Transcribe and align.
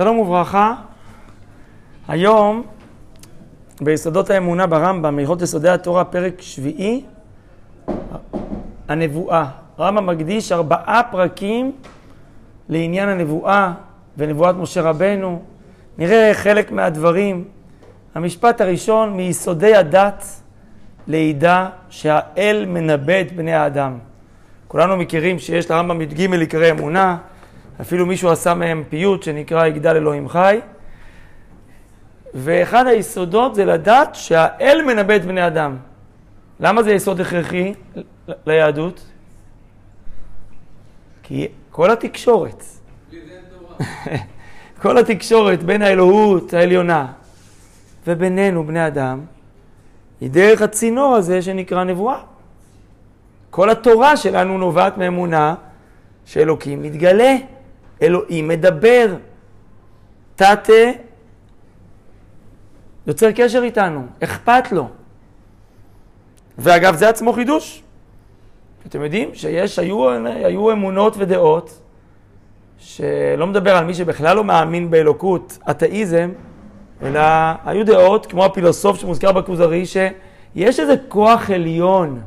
שלום 0.00 0.18
וברכה. 0.18 0.74
היום 2.08 2.62
ביסודות 3.80 4.30
האמונה 4.30 4.66
ברמב"ם, 4.66 5.16
מהלכות 5.16 5.42
יסודי 5.42 5.68
התורה, 5.68 6.04
פרק 6.04 6.40
שביעי, 6.40 7.04
הנבואה. 8.88 9.44
הרמב"ם 9.78 10.06
מקדיש 10.06 10.52
ארבעה 10.52 11.02
פרקים 11.10 11.72
לעניין 12.68 13.08
הנבואה 13.08 13.72
ונבואת 14.16 14.54
משה 14.54 14.82
רבנו. 14.82 15.42
נראה 15.98 16.30
חלק 16.34 16.72
מהדברים. 16.72 17.44
המשפט 18.14 18.60
הראשון, 18.60 19.16
מיסודי 19.16 19.74
הדת 19.74 20.24
לידע 21.06 21.68
שהאל 21.90 22.64
מנבא 22.68 23.20
את 23.20 23.32
בני 23.32 23.54
האדם. 23.54 23.98
כולנו 24.68 24.96
מכירים 24.96 25.38
שיש 25.38 25.70
לרמב"ם 25.70 26.00
י"ג 26.00 26.32
עיקרי 26.34 26.70
אמונה, 26.70 27.16
אפילו 27.80 28.06
מישהו 28.06 28.30
עשה 28.30 28.54
מהם 28.54 28.84
פיוט 28.88 29.22
שנקרא 29.22 29.66
יגדל 29.66 29.96
אלוהים 29.96 30.28
חי. 30.28 30.60
ואחד 32.34 32.86
היסודות 32.86 33.54
זה 33.54 33.64
לדעת 33.64 34.14
שהאל 34.14 34.82
מנבא 34.86 35.16
את 35.16 35.24
בני 35.24 35.46
אדם. 35.46 35.76
למה 36.60 36.82
זה 36.82 36.92
יסוד 36.92 37.20
הכרחי 37.20 37.74
ליהדות? 38.46 39.06
כי 41.22 41.48
כל 41.70 41.90
התקשורת, 41.90 42.64
כל 44.82 44.98
התקשורת 44.98 45.62
בין 45.62 45.82
האלוהות 45.82 46.54
העליונה 46.54 47.06
ובינינו, 48.06 48.64
בני 48.66 48.86
אדם, 48.86 49.20
היא 50.20 50.30
דרך 50.30 50.62
הצינור 50.62 51.14
הזה 51.14 51.42
שנקרא 51.42 51.84
נבואה. 51.84 52.18
כל 53.50 53.70
התורה 53.70 54.16
שלנו 54.16 54.58
נובעת 54.58 54.98
מאמונה 54.98 55.54
שאלוקים 56.26 56.82
מתגלה, 56.82 57.36
אלוהים 58.02 58.48
מדבר. 58.48 59.14
תתה 60.36 60.90
יוצר 63.06 63.32
קשר 63.32 63.62
איתנו, 63.62 64.06
אכפת 64.24 64.72
לו. 64.72 64.88
ואגב, 66.58 66.94
זה 66.94 67.08
עצמו 67.08 67.32
חידוש. 67.32 67.82
אתם 68.86 69.02
יודעים 69.02 69.34
שיש, 69.34 69.78
היו, 69.78 70.10
היו 70.26 70.72
אמונות 70.72 71.14
ודעות, 71.18 71.80
שלא 72.78 73.46
מדבר 73.46 73.76
על 73.76 73.84
מי 73.84 73.94
שבכלל 73.94 74.36
לא 74.36 74.44
מאמין 74.44 74.90
באלוקות, 74.90 75.58
אתאיזם, 75.70 76.30
אלא 77.02 77.20
היו 77.64 77.86
דעות, 77.86 78.26
כמו 78.26 78.44
הפילוסוף 78.44 78.98
שמוזכר 78.98 79.32
בכוזרי, 79.32 79.86
שיש 79.86 80.80
איזה 80.80 80.94
כוח 81.08 81.50
עליון, 81.50 82.20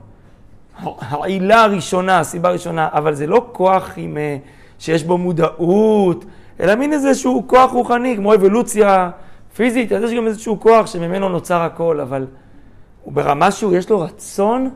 העילה 0.99 1.63
הראשונה, 1.63 2.19
הסיבה 2.19 2.49
הראשונה, 2.49 2.89
אבל 2.91 3.13
זה 3.13 3.27
לא 3.27 3.45
כוח 3.51 3.93
עם, 3.97 4.17
אה, 4.17 4.37
שיש 4.79 5.03
בו 5.03 5.17
מודעות, 5.17 6.25
אלא 6.59 6.75
מין 6.75 6.93
איזשהו 6.93 7.43
כוח 7.47 7.71
רוחני, 7.71 8.15
כמו 8.17 8.33
אבולוציה 8.33 9.09
פיזית, 9.55 9.91
אז 9.91 10.03
יש 10.03 10.13
גם 10.13 10.27
איזשהו 10.27 10.59
כוח 10.59 10.87
שממנו 10.87 11.29
נוצר 11.29 11.61
הכל, 11.61 11.99
אבל 11.99 12.25
הוא 13.03 13.13
ברמה 13.13 13.51
שהוא, 13.51 13.75
יש 13.75 13.89
לו 13.89 14.01
רצון, 14.01 14.69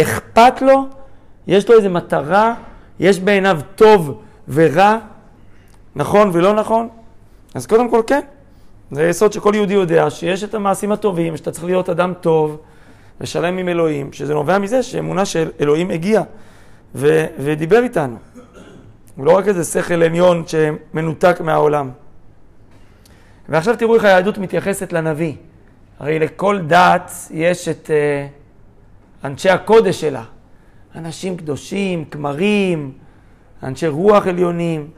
אכפת 0.00 0.62
לו, 0.62 0.86
יש 1.46 1.68
לו 1.68 1.76
איזו 1.76 1.90
מטרה, 1.90 2.54
יש 3.00 3.20
בעיניו 3.20 3.60
טוב 3.74 4.20
ורע, 4.48 4.98
נכון 5.96 6.30
ולא 6.32 6.54
נכון. 6.54 6.88
אז 7.54 7.66
קודם 7.66 7.90
כל 7.90 8.02
כן, 8.06 8.20
זה 8.90 9.08
יסוד 9.08 9.32
שכל 9.32 9.52
יהודי 9.54 9.74
יודע 9.74 10.10
שיש 10.10 10.44
את 10.44 10.54
המעשים 10.54 10.92
הטובים, 10.92 11.36
שאתה 11.36 11.50
צריך 11.50 11.64
להיות 11.64 11.88
אדם 11.88 12.12
טוב 12.20 12.58
ושלם 13.20 13.58
עם 13.58 13.68
אלוהים, 13.68 14.12
שזה 14.12 14.34
נובע 14.34 14.58
מזה 14.58 14.82
שאמונה 14.82 15.24
של 15.24 15.50
אלוהים 15.60 15.90
הגיע 15.90 16.22
ו- 16.94 17.26
ודיבר 17.38 17.82
איתנו. 17.82 18.16
הוא 19.16 19.26
לא 19.26 19.36
רק 19.36 19.48
איזה 19.48 19.64
שכל 19.64 20.02
עליון 20.02 20.44
שמנותק 20.46 21.40
מהעולם. 21.40 21.90
ועכשיו 23.48 23.76
תראו 23.76 23.94
איך 23.94 24.04
היהדות 24.04 24.38
מתייחסת 24.38 24.92
לנביא. 24.92 25.34
הרי 25.98 26.18
לכל 26.18 26.58
דת 26.66 27.12
יש 27.30 27.68
את 27.68 27.90
uh, 27.90 29.26
אנשי 29.26 29.50
הקודש 29.50 30.00
שלה. 30.00 30.22
אנשים 30.94 31.36
קדושים, 31.36 32.04
כמרים, 32.04 32.92
אנשי 33.62 33.86
רוח 33.86 34.26
עליונים. 34.26 34.88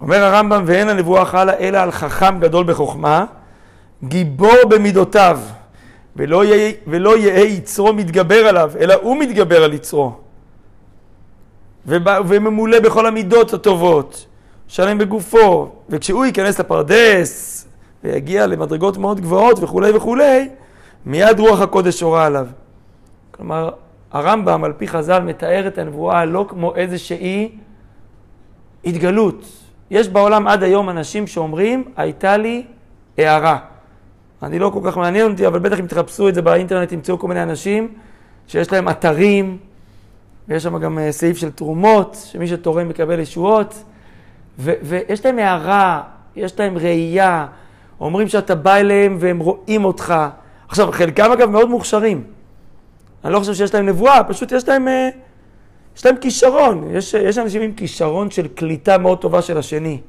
אומר 0.00 0.24
הרמב"ם, 0.24 0.62
ואין 0.66 0.88
הנבואה 0.88 1.24
חלה 1.24 1.58
אלא 1.58 1.78
על 1.78 1.90
חכם 1.90 2.40
גדול 2.40 2.64
בחוכמה, 2.66 3.24
גיבור 4.04 4.56
במידותיו, 4.68 5.40
ולא 6.16 7.16
יהיה 7.16 7.44
יצרו 7.44 7.92
מתגבר 7.92 8.46
עליו, 8.46 8.72
אלא 8.80 8.94
הוא 8.94 9.16
מתגבר 9.16 9.64
על 9.64 9.72
יצרו. 9.72 10.23
וממולא 11.86 12.80
בכל 12.80 13.06
המידות 13.06 13.54
הטובות. 13.54 14.26
שלם 14.68 14.98
בגופו, 14.98 15.72
וכשהוא 15.88 16.24
ייכנס 16.24 16.60
לפרדס 16.60 17.66
ויגיע 18.04 18.46
למדרגות 18.46 18.96
מאוד 18.96 19.20
גבוהות 19.20 19.58
וכולי 19.62 19.90
וכולי, 19.90 20.48
מיד 21.06 21.40
רוח 21.40 21.60
הקודש 21.60 22.00
שורה 22.00 22.26
עליו. 22.26 22.46
כלומר, 23.30 23.70
הרמב"ם 24.12 24.64
על 24.64 24.72
פי 24.72 24.88
חז"ל 24.88 25.18
מתאר 25.18 25.66
את 25.66 25.78
הנבואה 25.78 26.24
לא 26.24 26.46
כמו 26.48 26.74
איזושהי 26.74 27.58
התגלות. 28.84 29.44
יש 29.90 30.08
בעולם 30.08 30.48
עד 30.48 30.62
היום 30.62 30.90
אנשים 30.90 31.26
שאומרים, 31.26 31.84
הייתה 31.96 32.36
לי 32.36 32.62
הערה. 33.18 33.58
אני 34.42 34.58
לא 34.58 34.70
כל 34.70 34.80
כך 34.84 34.96
מעניין 34.96 35.30
אותי, 35.30 35.46
אבל 35.46 35.58
בטח 35.58 35.80
אם 35.80 35.86
תחפשו 35.86 36.28
את 36.28 36.34
זה 36.34 36.42
באינטרנט, 36.42 36.88
תמצאו 36.88 37.18
כל 37.18 37.28
מיני 37.28 37.42
אנשים 37.42 37.88
שיש 38.46 38.72
להם 38.72 38.88
אתרים, 38.88 39.58
ויש 40.48 40.62
שם 40.62 40.78
גם 40.78 40.98
אה, 40.98 41.12
סעיף 41.12 41.36
של 41.36 41.50
תרומות, 41.50 42.16
שמי 42.30 42.46
שתורם 42.48 42.88
מקבל 42.88 43.20
ישועות. 43.20 43.84
ו- 44.58 44.72
ויש 44.82 45.26
להם 45.26 45.38
הערה, 45.38 46.02
יש 46.36 46.60
להם 46.60 46.78
ראייה, 46.78 47.46
אומרים 48.00 48.28
שאתה 48.28 48.54
בא 48.54 48.76
אליהם 48.76 49.16
והם 49.20 49.38
רואים 49.38 49.84
אותך. 49.84 50.14
עכשיו, 50.68 50.92
חלקם 50.92 51.32
אגב 51.32 51.50
מאוד 51.50 51.70
מוכשרים. 51.70 52.24
אני 53.24 53.32
לא 53.32 53.38
חושב 53.38 53.54
שיש 53.54 53.74
להם 53.74 53.86
נבואה, 53.86 54.24
פשוט 54.24 54.52
יש 54.52 54.68
להם, 54.68 54.88
אה, 54.88 55.08
יש 55.96 56.06
להם 56.06 56.16
כישרון. 56.16 56.90
יש, 56.90 57.14
יש 57.14 57.38
אנשים 57.38 57.62
עם 57.62 57.72
כישרון 57.72 58.30
של 58.30 58.48
קליטה 58.48 58.98
מאוד 58.98 59.20
טובה 59.20 59.42
של 59.42 59.58
השני. 59.58 60.00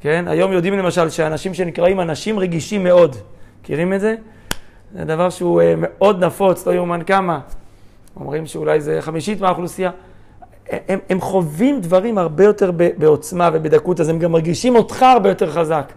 כן? 0.00 0.24
היום 0.28 0.52
יודעים 0.52 0.78
למשל 0.78 1.10
שאנשים 1.10 1.54
שנקראים 1.54 2.00
אנשים 2.00 2.38
רגישים 2.38 2.84
מאוד, 2.84 3.16
מכירים 3.60 3.92
את 3.92 4.00
זה? 4.00 4.14
זה 4.94 5.04
דבר 5.04 5.30
שהוא 5.30 5.62
אה, 5.62 5.74
מאוד 5.76 6.24
נפוץ, 6.24 6.66
לא 6.66 6.72
יאומן 6.72 7.02
כמה. 7.02 7.40
אומרים 8.16 8.46
שאולי 8.46 8.80
זה 8.80 8.98
חמישית 9.00 9.40
מהאוכלוסייה. 9.40 9.90
הם, 10.70 10.98
הם 11.08 11.20
חווים 11.20 11.80
דברים 11.80 12.18
הרבה 12.18 12.44
יותר 12.44 12.70
בעוצמה 12.98 13.50
ובדקות, 13.52 14.00
אז 14.00 14.08
הם 14.08 14.18
גם 14.18 14.32
מרגישים 14.32 14.76
אותך 14.76 15.02
הרבה 15.02 15.28
יותר 15.28 15.50
חזק. 15.50 15.92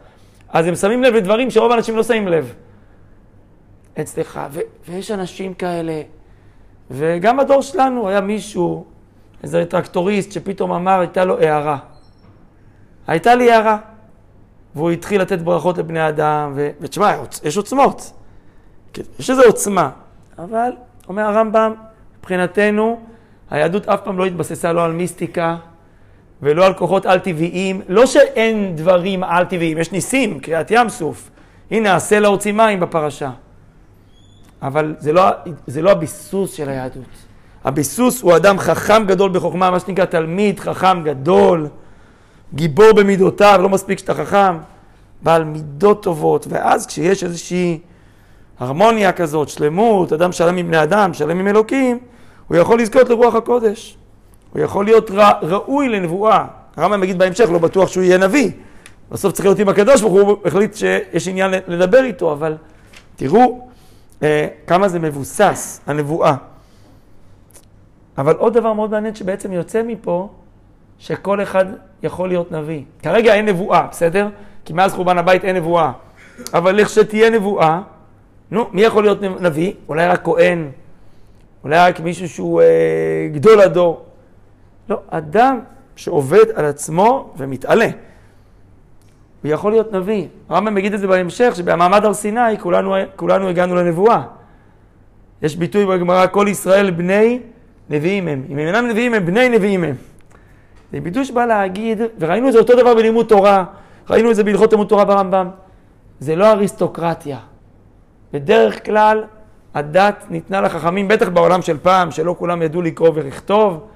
אז 0.49 0.67
הם 0.67 0.75
שמים 0.75 1.03
לב 1.03 1.13
לדברים 1.13 1.51
שרוב 1.51 1.71
האנשים 1.71 1.95
לא 1.95 2.03
שמים 2.03 2.27
לב. 2.27 2.53
אצלך, 4.01 4.39
ו- 4.51 4.59
ויש 4.89 5.11
אנשים 5.11 5.53
כאלה, 5.53 6.01
וגם 6.91 7.37
בדור 7.37 7.61
שלנו 7.61 8.09
היה 8.09 8.21
מישהו, 8.21 8.85
איזה 9.43 9.65
טרקטוריסט, 9.65 10.31
שפתאום 10.31 10.71
אמר, 10.71 10.99
הייתה 10.99 11.25
לו 11.25 11.39
הערה. 11.39 11.77
הייתה 13.07 13.35
לי 13.35 13.51
הערה. 13.51 13.77
והוא 14.75 14.91
התחיל 14.91 15.21
לתת 15.21 15.39
ברכות 15.39 15.77
לבני 15.77 16.09
אדם, 16.09 16.53
ו... 16.55 16.69
ותשמע, 16.81 17.15
יש 17.43 17.57
עוצמות. 17.57 18.11
יש 19.19 19.29
איזו 19.29 19.43
עוצמה. 19.43 19.89
אבל, 20.39 20.71
אומר 21.07 21.23
הרמב"ם, 21.23 21.73
מבחינתנו, 22.25 22.99
היהדות 23.49 23.89
אף 23.89 24.01
פעם 24.03 24.17
לא 24.17 24.25
התבססה 24.25 24.73
לא 24.73 24.85
על 24.85 24.91
מיסטיקה 24.91 25.55
ולא 26.41 26.65
על 26.65 26.73
כוחות 26.73 27.05
על-טבעיים. 27.05 27.81
לא 27.87 28.05
שאין 28.05 28.75
דברים 28.75 29.23
על-טבעיים, 29.23 29.77
יש 29.77 29.91
ניסים, 29.91 30.39
קריעת 30.39 30.71
ים 30.71 30.89
סוף. 30.89 31.29
הנה, 31.71 31.95
הסלע 31.95 32.27
הוציא 32.27 32.51
מים 32.51 32.79
בפרשה. 32.79 33.31
אבל 34.61 34.95
זה 34.99 35.13
לא, 35.13 35.23
זה 35.67 35.81
לא 35.81 35.91
הביסוס 35.91 36.53
של 36.53 36.69
היהדות. 36.69 37.03
הביסוס 37.63 38.21
הוא 38.21 38.35
אדם 38.35 38.59
חכם 38.59 39.03
גדול 39.05 39.31
בחוכמה, 39.31 39.71
מה 39.71 39.79
שנקרא 39.79 40.05
תלמיד 40.05 40.59
חכם 40.59 41.03
גדול, 41.03 41.67
גיבור 42.53 42.91
במידותיו, 42.93 43.59
לא 43.61 43.69
מספיק 43.69 43.99
שאתה 43.99 44.13
חכם, 44.13 44.57
בעל 45.21 45.43
מידות 45.43 46.03
טובות, 46.03 46.47
ואז 46.49 46.87
כשיש 46.87 47.23
איזושהי 47.23 47.79
הרמוניה 48.59 49.11
כזאת, 49.11 49.49
שלמות, 49.49 50.13
אדם 50.13 50.31
שלם 50.31 50.57
עם 50.57 50.67
בני 50.67 50.83
אדם, 50.83 51.13
שלם 51.13 51.39
עם 51.39 51.47
אלוקים, 51.47 51.99
הוא 52.47 52.57
יכול 52.57 52.81
לזכות 52.81 53.09
לרוח 53.09 53.35
הקודש. 53.35 53.97
הוא 54.53 54.61
יכול 54.61 54.85
להיות 54.85 55.11
רא, 55.11 55.31
ראוי 55.41 55.89
לנבואה. 55.89 56.45
הרמב"ם 56.77 57.03
יגיד 57.03 57.17
בהמשך, 57.17 57.49
לא 57.51 57.59
בטוח 57.59 57.89
שהוא 57.89 58.03
יהיה 58.03 58.17
נביא. 58.17 58.51
בסוף 59.11 59.33
צריך 59.33 59.45
להיות 59.45 59.59
עם 59.59 59.69
הקדוש 59.69 60.01
ברוך 60.01 60.13
הוא 60.13 60.37
החליט 60.45 60.75
שיש 60.75 61.27
עניין 61.27 61.51
לדבר 61.67 62.03
איתו, 62.03 62.33
אבל 62.33 62.55
תראו 63.15 63.67
אה, 64.23 64.47
כמה 64.67 64.87
זה 64.87 64.99
מבוסס, 64.99 65.81
הנבואה. 65.87 66.35
אבל 68.17 68.35
עוד 68.35 68.53
דבר 68.53 68.73
מאוד 68.73 68.91
מעניין 68.91 69.15
שבעצם 69.15 69.51
יוצא 69.51 69.81
מפה, 69.83 70.29
שכל 70.99 71.43
אחד 71.43 71.65
יכול 72.03 72.29
להיות 72.29 72.51
נביא. 72.51 72.81
כרגע 73.03 73.33
אין 73.33 73.45
נבואה, 73.45 73.87
בסדר? 73.91 74.27
כי 74.65 74.73
מאז 74.73 74.93
חורבן 74.93 75.17
הבית 75.17 75.45
אין 75.45 75.55
נבואה. 75.55 75.91
אבל 76.53 76.75
לכשתהיה 76.75 77.29
נבואה, 77.29 77.81
נו, 78.51 78.67
מי 78.71 78.81
יכול 78.81 79.03
להיות 79.03 79.21
נביא? 79.21 79.73
אולי 79.89 80.07
רק 80.07 80.23
כהן, 80.23 80.69
אולי 81.65 81.77
רק 81.77 81.99
מישהו 81.99 82.29
שהוא 82.29 82.61
אה, 82.61 83.27
גדול 83.31 83.61
הדור. 83.61 84.05
לא, 84.89 84.99
אדם 85.09 85.59
שעובד 85.95 86.45
על 86.55 86.65
עצמו 86.65 87.33
ומתעלה. 87.37 87.89
הוא 89.43 89.51
יכול 89.51 89.71
להיות 89.71 89.93
נביא. 89.93 90.27
הרמב"ם 90.49 90.77
יגיד 90.77 90.93
את 90.93 90.99
זה 90.99 91.07
בהמשך, 91.07 91.53
שבמעמד 91.55 92.05
הר 92.05 92.13
סיני 92.13 92.59
כולנו, 92.59 92.95
כולנו 93.15 93.47
הגענו 93.49 93.75
לנבואה. 93.75 94.21
יש 95.41 95.55
ביטוי 95.55 95.85
בגמרא, 95.85 96.27
כל 96.27 96.45
ישראל 96.49 96.91
בני 96.91 97.39
נביאים 97.89 98.27
הם. 98.27 98.43
אם 98.49 98.57
הם 98.57 98.67
אינם 98.67 98.87
נביאים 98.87 99.13
הם 99.13 99.25
בני 99.25 99.49
נביאים 99.49 99.83
הם. 99.83 99.95
זה 100.91 100.99
ביטוי 100.99 101.25
שבא 101.25 101.45
להגיד, 101.45 102.01
וראינו 102.19 102.47
את 102.47 102.53
זה 102.53 102.59
אותו 102.59 102.75
דבר 102.75 102.95
בלימוד 102.95 103.25
תורה, 103.25 103.63
ראינו 104.09 104.31
את 104.31 104.35
זה 104.35 104.43
בהלכות 104.43 104.71
לימוד 104.71 104.87
תורה 104.87 105.05
ברמב"ם, 105.05 105.49
זה 106.19 106.35
לא 106.35 106.51
אריסטוקרטיה. 106.51 107.37
בדרך 108.33 108.85
כלל 108.85 109.23
הדת 109.75 110.25
ניתנה 110.29 110.61
לחכמים, 110.61 111.07
בטח 111.07 111.29
בעולם 111.29 111.61
של 111.61 111.77
פעם, 111.77 112.11
שלא 112.11 112.35
כולם 112.39 112.61
ידעו 112.61 112.81
לקרוא 112.81 113.09
ולכתוב. 113.15 113.87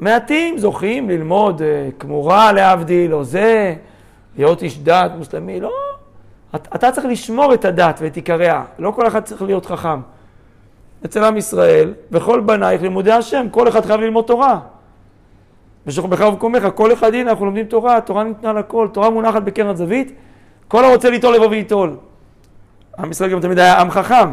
מעטים 0.00 0.58
זוכים 0.58 1.10
ללמוד 1.10 1.62
אה, 1.62 1.88
כמורה 1.98 2.52
להבדיל, 2.52 3.14
או 3.14 3.24
זה, 3.24 3.74
להיות 4.36 4.62
איש 4.62 4.78
דת 4.78 5.10
מוסלמי, 5.16 5.60
לא. 5.60 5.72
אתה 6.54 6.90
צריך 6.92 7.06
לשמור 7.06 7.54
את 7.54 7.64
הדת 7.64 7.98
ואת 8.02 8.16
עיקריה, 8.16 8.64
לא 8.78 8.90
כל 8.90 9.06
אחד 9.06 9.20
צריך 9.24 9.42
להיות 9.42 9.66
חכם. 9.66 10.00
אצל 11.04 11.24
עם 11.24 11.36
ישראל, 11.36 11.94
וכל 12.12 12.40
בנייך 12.40 12.82
לימודי 12.82 13.12
השם, 13.12 13.46
כל 13.50 13.68
אחד 13.68 13.84
חייב 13.84 14.00
ללמוד 14.00 14.24
תורה. 14.24 14.58
ושוכבך 15.86 16.20
ובקומך, 16.20 16.66
כל 16.74 16.92
אחד, 16.92 17.14
הנה, 17.14 17.30
אנחנו 17.30 17.44
לומדים 17.44 17.66
תורה, 17.66 18.00
תורה 18.00 18.24
ניתנה 18.24 18.52
לכל, 18.52 18.88
תורה 18.92 19.10
מונחת 19.10 19.42
בקרן 19.42 19.76
זווית, 19.76 20.12
כל 20.68 20.84
הרוצה 20.84 21.10
ליטול 21.10 21.34
לבוא 21.34 21.46
וייטול. 21.46 21.96
עם 22.98 23.10
ישראל 23.10 23.30
גם 23.30 23.40
תמיד 23.40 23.58
היה 23.58 23.80
עם 23.80 23.90
חכם, 23.90 24.32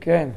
כן. 0.00 0.28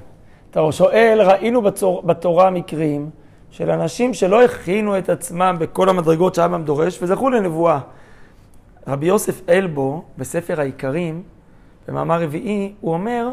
אתה 0.51 0.71
שואל, 0.71 1.21
ראינו 1.21 1.61
בצור, 1.61 2.01
בתורה 2.01 2.49
מקרים 2.49 3.09
של 3.51 3.71
אנשים 3.71 4.13
שלא 4.13 4.43
הכינו 4.43 4.97
את 4.97 5.09
עצמם 5.09 5.55
בכל 5.59 5.89
המדרגות 5.89 6.35
שהרמב"ם 6.35 6.63
דורש 6.63 6.99
וזכו 7.01 7.29
לנבואה. 7.29 7.79
רבי 8.87 9.05
יוסף 9.05 9.49
אלבו, 9.49 10.03
בספר 10.17 10.61
העיקרים, 10.61 11.23
במאמר 11.87 12.23
רביעי, 12.23 12.73
הוא 12.81 12.93
אומר 12.93 13.29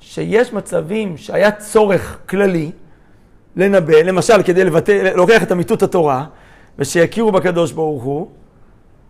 שיש 0.00 0.52
מצבים 0.52 1.16
שהיה 1.16 1.52
צורך 1.52 2.18
כללי 2.28 2.70
לנבא, 3.56 4.02
למשל 4.02 4.42
כדי 4.42 4.64
לבטא, 4.64 4.92
להוכיח 4.92 5.42
את 5.42 5.52
אמיתות 5.52 5.82
התורה, 5.82 6.26
ושיכירו 6.78 7.32
בקדוש 7.32 7.72
ברוך 7.72 8.02
הוא, 8.02 8.28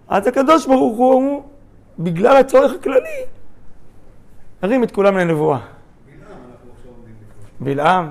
אז 0.08 0.26
הקדוש 0.26 0.67
ברוך 0.67 0.99
הוא, 0.99 1.43
בגלל 2.00 2.37
הצורך 2.37 2.73
הכללי, 2.73 3.25
הרים 4.62 4.85
את 4.85 4.91
כולם 4.91 5.19
לנבואה. 5.19 5.58
בלעם. 7.61 8.11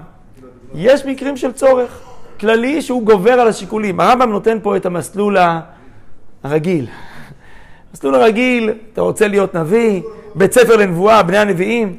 יש 0.73 1.05
מקרים 1.05 1.37
של 1.37 1.51
צורך 1.51 2.01
כללי 2.39 2.81
שהוא 2.81 3.03
גובר 3.05 3.31
על 3.31 3.47
השיקולים. 3.47 3.99
הרמב"ם 3.99 4.29
נותן 4.29 4.57
פה 4.63 4.77
את 4.77 4.85
המסלול 4.85 5.37
הרגיל. 6.43 6.87
המסלול 7.89 8.15
הרגיל, 8.15 8.73
אתה 8.93 9.01
רוצה 9.01 9.27
להיות 9.27 9.55
נביא, 9.55 10.01
בית 10.35 10.53
ספר 10.53 10.75
לנבואה, 10.75 11.23
בני 11.23 11.37
הנביאים, 11.37 11.97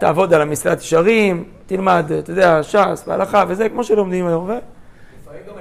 תעבוד 0.00 0.34
על 0.34 0.42
המסילת 0.42 0.80
ישרים, 0.80 1.44
תלמד, 1.66 2.12
אתה 2.18 2.30
יודע, 2.30 2.62
ש"ס 2.62 3.04
והלכה 3.06 3.44
וזה, 3.48 3.68
כמו 3.68 3.84
שלומדים 3.84 4.26
היום. 4.26 4.50
לפעמים 4.50 5.40
גם 5.48 5.54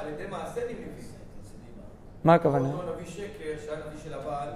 על 0.00 0.08
ידי 0.08 0.30
מעשה 0.30 0.60
מבין. 0.64 0.76
מה 2.24 2.34
הכוונה? 2.34 2.68
אותו 2.68 2.82
נביא 2.94 3.06
שקר, 3.12 3.64
שהיה 3.64 3.78
נביא 3.78 3.98
של 4.04 4.14
הבעל, 4.14 4.48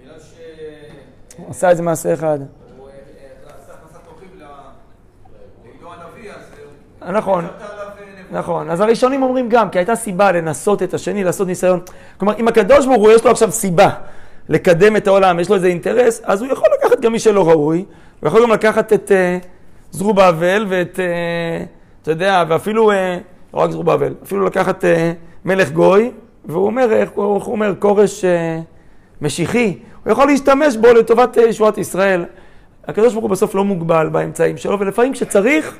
בגלל 0.00 0.18
ש... 0.18 0.34
הוא 0.38 1.23
עשה 1.48 1.70
איזה 1.70 1.82
מעשה 1.82 2.14
אחד. 2.14 2.38
נכון, 7.12 7.46
נכון. 8.30 8.70
אז 8.70 8.80
הראשונים 8.80 9.22
אומרים 9.22 9.48
גם, 9.48 9.70
כי 9.70 9.78
הייתה 9.78 9.96
סיבה 9.96 10.32
לנסות 10.32 10.82
את 10.82 10.94
השני, 10.94 11.24
לעשות 11.24 11.48
ניסיון. 11.48 11.80
כלומר, 12.16 12.34
אם 12.38 12.48
הקדוש 12.48 12.86
ברוך 12.86 13.02
הוא 13.02 13.10
יש 13.10 13.24
לו 13.24 13.30
עכשיו 13.30 13.52
סיבה 13.52 13.90
לקדם 14.48 14.96
את 14.96 15.06
העולם, 15.06 15.40
יש 15.40 15.48
לו 15.48 15.54
איזה 15.54 15.66
אינטרס, 15.66 16.20
אז 16.24 16.42
הוא 16.42 16.52
יכול 16.52 16.68
לקחת 16.78 17.00
גם 17.00 17.12
מי 17.12 17.18
שלא 17.18 17.48
ראוי, 17.48 17.84
הוא 18.20 18.28
יכול 18.28 18.42
גם 18.42 18.50
לקחת 18.50 18.92
את 18.92 19.10
uh, 19.10 19.46
זרובבל 19.90 20.66
ואת, 20.68 20.96
uh, 20.96 21.66
אתה 22.02 22.10
יודע, 22.10 22.44
ואפילו, 22.48 22.90
uh, 22.90 22.94
לא 23.54 23.60
רק 23.60 23.70
זרובבל, 23.70 24.14
אפילו 24.22 24.44
לקחת 24.44 24.84
uh, 24.84 24.86
מלך 25.44 25.70
גוי, 25.70 26.10
והוא 26.44 26.66
אומר, 26.66 26.92
איך 26.92 27.10
הוא 27.14 27.42
אומר, 27.46 27.74
כורש 27.78 28.24
uh, 28.24 28.26
משיחי, 29.22 29.78
הוא 30.04 30.12
יכול 30.12 30.26
להשתמש 30.26 30.76
בו 30.76 30.92
לטובת 30.92 31.36
ישועת 31.36 31.78
ישראל. 31.78 32.24
הקדוש 32.88 33.12
ברוך 33.12 33.22
הוא 33.22 33.30
בסוף 33.30 33.54
לא 33.54 33.64
מוגבל 33.64 34.08
באמצעים 34.08 34.56
שלו, 34.56 34.80
ולפעמים 34.80 35.12
כשצריך, 35.12 35.76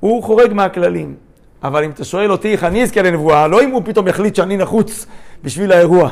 הוא 0.00 0.22
חורג 0.22 0.52
מהכללים. 0.52 1.14
אבל 1.62 1.84
אם 1.84 1.90
אתה 1.90 2.04
שואל 2.04 2.32
אותי 2.32 2.52
איך 2.52 2.64
אני 2.64 2.82
אזכה 2.82 3.02
לנבואה, 3.02 3.48
לא 3.48 3.62
אם 3.62 3.70
הוא 3.70 3.82
פתאום 3.84 4.08
יחליט 4.08 4.34
שאני 4.34 4.56
נחוץ 4.56 5.06
בשביל 5.42 5.72
האירוע, 5.72 6.10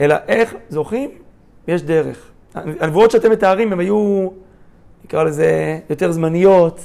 אלא 0.00 0.16
איך 0.28 0.54
זוכים, 0.68 1.10
יש 1.68 1.82
דרך. 1.82 2.18
הנבואות 2.54 3.10
שאתם 3.10 3.30
מתארים 3.30 3.72
הם 3.72 3.80
היו, 3.80 4.28
נקרא 5.04 5.22
לזה, 5.22 5.78
יותר 5.90 6.12
זמניות, 6.12 6.80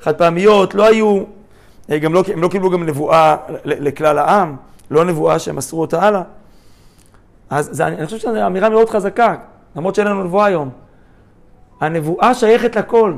חד 0.00 0.14
פעמיות, 0.16 0.74
לא 0.74 0.86
היו, 0.86 1.22
אה, 1.90 1.98
גם 1.98 2.14
לא, 2.14 2.22
הם 2.32 2.42
לא 2.42 2.48
קיבלו 2.48 2.70
גם 2.70 2.86
נבואה 2.86 3.36
לכלל 3.64 4.18
העם, 4.18 4.56
לא 4.90 5.04
נבואה 5.04 5.38
שהם 5.38 5.56
מסרו 5.56 5.80
אותה 5.80 6.02
הלאה. 6.02 6.22
אז 7.50 7.68
זה, 7.72 7.86
אני 7.86 8.04
חושב 8.04 8.18
שזו 8.18 8.46
אמירה 8.46 8.68
מאוד 8.68 8.90
חזקה, 8.90 9.36
למרות 9.76 9.94
שאין 9.94 10.06
לנו 10.06 10.24
נבואה 10.24 10.44
היום. 10.46 10.70
הנבואה 11.80 12.34
שייכת 12.34 12.76
לכל. 12.76 13.14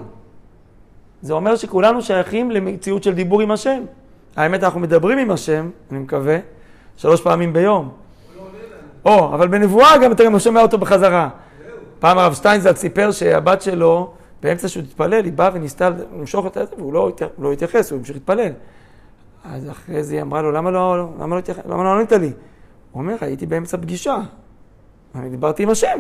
זה 1.22 1.32
אומר 1.32 1.56
שכולנו 1.56 2.02
שייכים 2.02 2.50
למציאות 2.50 3.02
של 3.02 3.14
דיבור 3.14 3.40
עם 3.40 3.50
השם. 3.50 3.82
האמת, 4.36 4.64
אנחנו 4.64 4.80
מדברים 4.80 5.18
עם 5.18 5.30
השם, 5.30 5.70
אני 5.90 5.98
מקווה, 5.98 6.38
שלוש 6.96 7.20
פעמים 7.20 7.52
ביום. 7.52 7.92
או, 9.04 9.34
אבל 9.34 9.48
בנבואה 9.48 9.98
גם 9.98 10.12
אתה 10.12 10.24
גם 10.24 10.38
שומע 10.38 10.62
אותו 10.62 10.78
בחזרה. 10.78 11.28
פעם 11.98 12.18
הרב 12.18 12.34
שטיינזלד 12.34 12.76
סיפר 12.76 13.10
שהבת 13.10 13.62
שלו, 13.62 14.12
באמצע 14.42 14.68
שהוא 14.68 14.82
התפלל, 14.82 15.24
היא 15.24 15.32
באה 15.32 15.50
וניסתה 15.52 15.90
למשוך 16.18 16.46
את 16.46 16.54
זה, 16.54 16.64
והוא 16.78 16.92
לא, 16.92 17.12
לא 17.38 17.52
התייחס, 17.52 17.90
הוא 17.90 17.98
המשיך 17.98 18.16
להתפלל. 18.16 18.52
אז 19.44 19.70
אחרי 19.70 20.02
זה 20.02 20.14
היא 20.14 20.22
אמרה 20.22 20.42
לו, 20.42 20.52
למה 20.52 20.70
לא, 20.70 21.06
למה 21.20 21.36
לא, 21.36 21.42
למה 21.68 21.84
לא 21.84 21.94
ענית 21.94 22.12
לי? 22.12 22.32
הוא 22.92 23.02
אומר, 23.02 23.16
הייתי 23.20 23.46
באמצע 23.46 23.76
פגישה, 23.76 24.16
אני 25.14 25.30
דיברתי 25.30 25.62
עם 25.62 25.70
השם. 25.70 25.98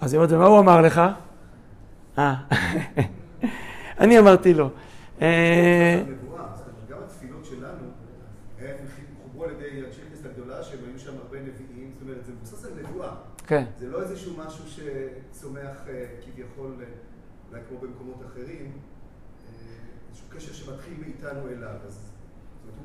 אז 0.00 0.12
היא 0.12 0.18
אומרת, 0.18 0.32
ומה 0.32 0.46
הוא 0.46 0.60
אמר 0.60 0.80
לך? 0.80 1.00
אה. 2.18 2.34
אני 4.00 4.18
אמרתי 4.18 4.54
לו. 4.54 4.70
אה. 5.22 6.02
כן. 13.46 13.64
זה 13.78 13.88
לא 13.88 14.02
איזשהו 14.02 14.32
משהו 14.46 14.64
שצומח 14.68 15.88
אה, 15.88 16.06
כביכול, 16.24 16.76
אה, 16.80 16.86
אולי 17.50 17.60
כמו 17.68 17.78
במקומות 17.78 18.22
אחרים, 18.26 18.72
איזשהו 20.08 20.26
קשר 20.28 20.52
שמתחיל 20.52 20.94
מאיתנו 21.00 21.48
אליו. 21.48 21.76
אז 21.86 22.10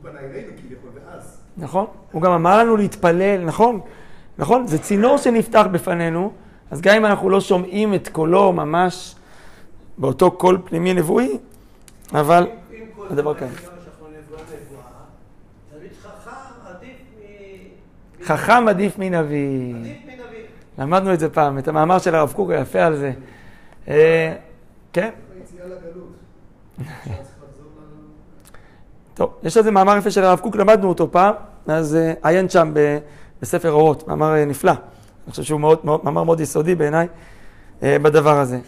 הוא 0.03 0.11
פנה 0.11 0.19
אלינו 0.19 0.47
כביכול, 0.57 0.89
ואז. 0.95 1.41
נכון, 1.57 1.85
הוא 2.11 2.21
גם 2.21 2.31
אמר 2.31 2.59
לנו 2.59 2.77
להתפלל, 2.77 3.45
נכון, 3.45 3.79
נכון, 4.37 4.67
זה 4.67 4.79
צינור 4.79 5.17
שנפתח 5.17 5.65
בפנינו, 5.71 6.31
אז 6.71 6.81
גם 6.81 6.95
אם 6.95 7.05
אנחנו 7.05 7.29
לא 7.29 7.41
שומעים 7.41 7.93
את 7.93 8.07
קולו 8.07 8.53
ממש 8.53 9.15
באותו 9.97 10.31
קול 10.31 10.61
פנימי 10.65 10.93
נבואי, 10.93 11.37
אבל 12.13 12.47
הדבר 13.09 13.33
כאן. 13.33 13.47
חכם 18.23 18.67
עדיף 18.67 18.97
מנביא. 18.97 19.75
למדנו 20.77 21.13
את 21.13 21.19
זה 21.19 21.29
פעם, 21.29 21.57
את 21.57 21.67
המאמר 21.67 21.99
של 21.99 22.15
הרב 22.15 22.33
קוק 22.35 22.49
היפה 22.49 22.83
על 22.85 22.95
זה. 22.95 23.11
אה, 23.87 24.35
כן? 24.93 25.09
טוב, 29.19 29.33
יש 29.43 29.57
איזה 29.57 29.71
מאמר 29.71 29.97
יפה 29.97 30.11
של 30.11 30.23
הרב 30.23 30.39
קוק, 30.39 30.55
למדנו 30.55 30.89
אותו 30.89 31.11
פעם, 31.11 31.33
אז 31.67 31.95
אה, 31.95 32.13
עיין 32.23 32.49
שם 32.49 32.73
בספר 33.41 33.71
אורות, 33.71 34.07
מאמר 34.07 34.35
אה, 34.35 34.45
נפלא. 34.45 34.71
אני 34.71 35.31
חושב 35.31 35.43
שהוא 35.43 35.59
מאמר 35.85 36.23
מאוד 36.23 36.39
יסודי 36.39 36.75
בעיניי 36.75 37.07
בדבר 37.81 38.39
הזה. 38.39 38.59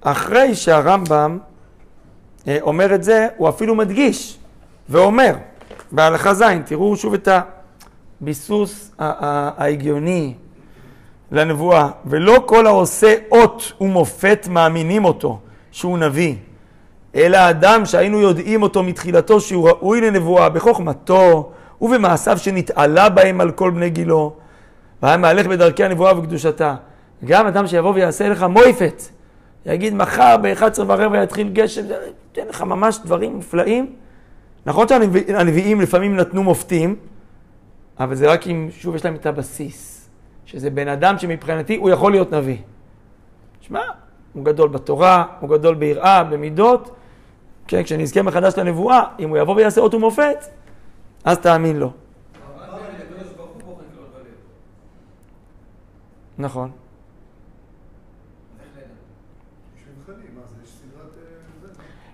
אחרי 0.00 0.54
שהרמב"ם 0.54 1.38
אה, 2.48 2.58
אומר 2.60 2.94
את 2.94 3.04
זה, 3.04 3.28
הוא 3.36 3.48
אפילו 3.48 3.74
מדגיש 3.74 4.38
ואומר 4.88 5.34
בהלכה 5.90 6.34
ז', 6.34 6.42
תראו 6.66 6.96
שוב 6.96 7.14
את 7.14 7.28
הביסוס 8.20 8.94
ההגיוני 8.98 10.34
לנבואה, 11.32 11.88
ולא 12.06 12.42
כל 12.46 12.66
העושה 12.66 13.14
אות 13.32 13.72
ומופת 13.80 14.46
מאמינים 14.50 15.04
אותו 15.04 15.38
שהוא 15.70 15.98
נביא, 15.98 16.34
אלא 17.14 17.50
אדם 17.50 17.84
שהיינו 17.84 18.20
יודעים 18.20 18.62
אותו 18.62 18.82
מתחילתו 18.82 19.40
שהוא 19.40 19.68
ראוי 19.68 20.00
לנבואה 20.00 20.48
בחוכמתו 20.48 21.52
ובמעשיו 21.80 22.38
שנתעלה 22.38 23.08
בהם 23.08 23.40
על 23.40 23.50
כל 23.50 23.70
בני 23.70 23.90
גילו, 23.90 24.32
והיה 25.02 25.16
מהלך 25.16 25.46
בדרכי 25.46 25.84
הנבואה 25.84 26.18
וקדושתה. 26.18 26.74
גם 27.24 27.46
אדם 27.46 27.66
שיבוא 27.66 27.94
ויעשה 27.94 28.28
לך 28.28 28.42
מויפת, 28.42 29.02
יגיד 29.66 29.94
מחר 29.94 30.36
ב-11 30.42 30.80
ורבע 30.86 31.22
יתחיל 31.22 31.48
גשם, 31.48 31.82
ייתן 31.84 32.48
לך 32.48 32.62
ממש 32.62 32.98
דברים 33.04 33.36
מופלאים. 33.36 33.92
נכון 34.66 34.88
שהנביאים 34.88 35.80
לפעמים 35.80 36.16
נתנו 36.16 36.42
מופתים, 36.42 36.96
אבל 38.00 38.14
זה 38.14 38.30
רק 38.30 38.46
אם, 38.46 38.68
שוב, 38.78 38.94
יש 38.94 39.04
להם 39.04 39.14
את 39.14 39.26
הבסיס, 39.26 39.91
שזה 40.46 40.70
בן 40.70 40.88
אדם 40.88 41.18
שמבחינתי 41.18 41.76
הוא 41.76 41.90
יכול 41.90 42.12
להיות 42.12 42.32
נביא. 42.32 42.56
שמע, 43.60 43.80
הוא 44.32 44.44
גדול 44.44 44.68
בתורה, 44.68 45.24
הוא 45.40 45.50
גדול 45.50 45.74
ביראה, 45.74 46.24
במידות. 46.24 46.94
כן, 47.66 47.82
כשנזכה 47.82 48.22
מחדש 48.22 48.58
לנבואה, 48.58 49.04
אם 49.18 49.28
הוא 49.28 49.38
יבוא 49.38 49.56
ויעשה 49.56 49.80
אות 49.80 49.94
ומופת, 49.94 50.44
אז 51.24 51.38
תאמין 51.38 51.76
לו. 51.76 51.90
נכון. 56.38 56.70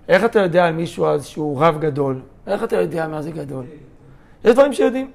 איך 0.08 0.24
אתה 0.24 0.40
יודע 0.40 0.66
על 0.66 0.74
מישהו 0.74 1.06
אז 1.06 1.26
שהוא 1.26 1.64
רב 1.64 1.78
גדול? 1.80 2.20
איך 2.46 2.64
אתה 2.64 2.76
יודע 2.76 3.08
מה 3.08 3.22
זה 3.22 3.30
גדול? 3.30 3.64
יש 4.44 4.52
דברים 4.52 4.72
שיודעים. 4.72 5.10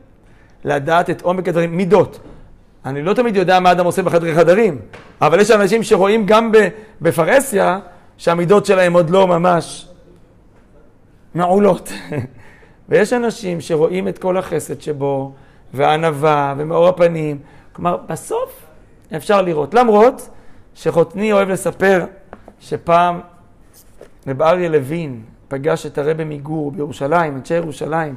לדעת 0.65 1.09
את 1.09 1.21
עומק 1.21 1.47
הדברים, 1.47 1.77
מידות. 1.77 2.19
אני 2.85 3.01
לא 3.01 3.13
תמיד 3.13 3.35
יודע 3.35 3.59
מה 3.59 3.71
אדם 3.71 3.85
עושה 3.85 4.01
בחדרי 4.01 4.35
חדרים, 4.35 4.79
אבל 5.21 5.39
יש 5.39 5.51
אנשים 5.51 5.83
שרואים 5.83 6.25
גם 6.25 6.51
בפרהסיה 7.01 7.79
שהמידות 8.17 8.65
שלהם 8.65 8.93
עוד 8.93 9.09
לא 9.09 9.27
ממש 9.27 9.87
מעולות. 11.35 11.91
ויש 12.89 13.13
אנשים 13.13 13.61
שרואים 13.61 14.07
את 14.07 14.17
כל 14.17 14.37
החסד 14.37 14.81
שבו, 14.81 15.33
והענווה, 15.73 16.53
ומאור 16.57 16.87
הפנים. 16.87 17.39
כלומר, 17.73 17.97
בסוף 18.07 18.65
אפשר 19.15 19.41
לראות. 19.41 19.73
למרות 19.73 20.29
שחותני 20.75 21.33
אוהב 21.33 21.49
לספר 21.49 22.05
שפעם 22.59 23.19
רב 24.27 24.41
אריה 24.41 24.69
לוין 24.69 25.21
פגש 25.47 25.85
את 25.85 25.97
הרבי 25.97 26.23
מגור 26.23 26.71
בירושלים, 26.71 27.35
אנשי 27.35 27.53
ירושלים, 27.53 28.15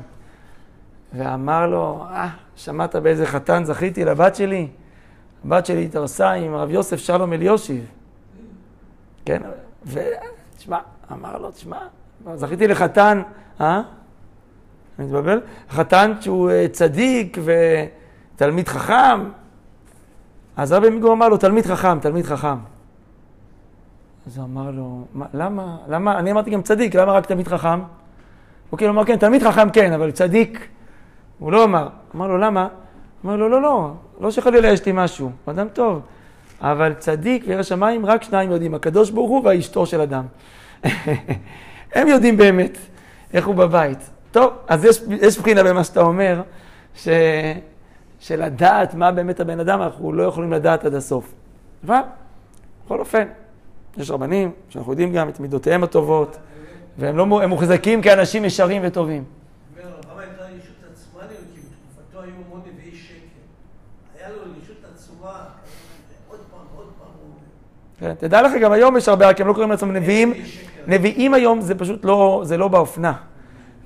ואמר 1.13 1.67
לו, 1.67 2.05
אה, 2.11 2.29
שמעת 2.57 2.97
באיזה 2.97 3.27
חתן 3.27 3.65
זכיתי 3.65 4.05
לבת 4.05 4.35
שלי? 4.35 4.69
הבת 5.45 5.67
שלי 5.67 5.85
התארסה 5.85 6.31
עם 6.31 6.55
הרב 6.55 6.71
יוסף 6.71 6.97
שלום 6.97 7.33
אליושיב. 7.33 7.87
כן, 9.25 9.43
ותשמע, 9.87 10.79
אמר 11.13 11.39
לו, 11.39 11.51
תשמע, 11.51 11.79
זכיתי 12.35 12.69
לחתן, 12.69 13.23
אה? 13.61 13.83
אני 14.99 15.07
מתבלבל? 15.07 15.41
חתן 15.71 16.13
שהוא 16.21 16.51
אה, 16.51 16.67
צדיק 16.73 17.39
ותלמיד 18.35 18.69
חכם. 18.69 19.31
אז 20.57 20.73
רבי 20.73 20.91
מיגור 20.91 21.13
אמר 21.13 21.29
לו, 21.29 21.37
תלמיד 21.37 21.67
חכם, 21.67 22.01
תלמיד 22.01 22.25
חכם. 22.25 22.57
אז 24.27 24.37
הוא 24.37 24.45
אמר 24.45 24.71
לו, 24.71 25.05
מה, 25.15 25.27
למה, 25.35 25.77
למה, 25.89 26.19
אני 26.19 26.33
אמרתי 26.33 26.51
גם 26.51 26.63
צדיק, 26.63 26.95
למה 26.95 27.13
רק 27.13 27.27
תלמיד 27.27 27.49
חכם? 27.49 27.81
הוא 28.71 28.79
כאילו 28.79 28.93
אמר, 28.93 29.05
כן, 29.05 29.17
תלמיד 29.17 29.43
חכם 29.43 29.71
כן, 29.71 29.93
אבל 29.93 30.11
צדיק, 30.11 30.69
הוא 31.39 31.53
לא 31.53 31.65
אמר. 31.65 31.89
אמר 32.15 32.27
לו, 32.27 32.39
למה? 32.39 32.69
אמר 33.25 33.37
לו, 33.37 33.49
לא, 33.49 33.63
לא, 33.63 33.93
לא 34.21 34.31
שחלילה 34.31 34.69
יש 34.69 34.87
לי 34.87 34.93
משהו, 34.95 35.31
הוא 35.45 35.53
אדם 35.53 35.69
טוב. 35.69 36.01
אבל 36.61 36.95
צדיק 36.95 37.45
וירא 37.47 37.63
שמיים, 37.63 38.07
רק 38.07 38.23
שניים 38.23 38.51
יודעים, 38.51 38.75
הקדוש 38.75 39.11
ברוך 39.11 39.31
הוא 39.31 39.45
והאשתו 39.45 39.87
של 39.87 40.01
אדם. 40.01 40.25
הם 41.95 42.09
יודעים 42.09 42.37
באמת 42.37 42.79
איך 43.33 43.47
הוא 43.47 43.55
בבית. 43.55 44.11
טוב, 44.31 44.53
אז 44.69 44.85
יש, 44.85 45.01
יש 45.21 45.39
בחינה 45.39 45.63
במה 45.63 45.85
שאתה 45.85 46.01
אומר, 46.01 46.43
ש, 46.95 47.09
שלדעת 48.21 48.95
מה 48.95 49.13
באמת 49.13 49.41
הבן 49.41 49.61
אדם, 49.61 49.83
אנחנו 49.83 50.13
לא 50.13 50.23
יכולים 50.23 50.53
לדעת 50.53 50.85
עד 50.85 50.95
הסוף. 50.95 51.35
אבל, 51.87 52.01
בכל 52.85 53.01
אופן, 53.01 53.29
יש 53.97 54.11
רבנים 54.11 54.51
שאנחנו 54.69 54.93
יודעים 54.93 55.13
גם 55.13 55.29
את 55.29 55.41
מידותיהם 55.41 55.85
הטובות, 55.85 56.37
והם 56.99 57.17
לא, 57.17 57.27
מוחזקים 57.27 58.03
כאנשים 58.03 58.45
ישרים 58.45 58.83
וטובים. 58.85 59.25
כן, 68.01 68.15
תדע 68.19 68.43
לך, 68.43 68.53
גם 68.61 68.73
היום 68.73 68.97
יש 68.97 69.09
הרבה, 69.09 69.29
רק 69.29 69.41
הם 69.41 69.47
לא 69.47 69.53
קוראים 69.53 69.71
לעצמם 69.71 69.93
נביאים. 69.93 70.35
נביאים 70.87 71.35
היום 71.35 71.61
זה 71.61 71.75
פשוט 71.75 72.05
לא, 72.05 72.41
זה 72.45 72.57
לא 72.57 72.69
באופנה. 72.69 73.13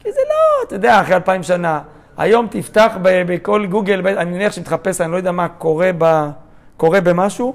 כי 0.02 0.12
זה 0.12 0.20
לא, 0.28 0.66
אתה 0.66 0.74
יודע, 0.74 1.00
אחרי 1.00 1.14
אלפיים 1.14 1.42
שנה. 1.42 1.80
היום 2.16 2.46
תפתח 2.50 2.96
בכל 3.02 3.66
גוגל, 3.66 4.08
אני 4.18 4.30
מניח 4.30 4.52
שמתחפש, 4.52 5.00
אני 5.00 5.12
לא 5.12 5.16
יודע 5.16 5.32
מה 5.32 5.48
קורה, 5.48 5.90
ב, 5.98 6.28
קורה 6.76 7.00
במשהו. 7.00 7.54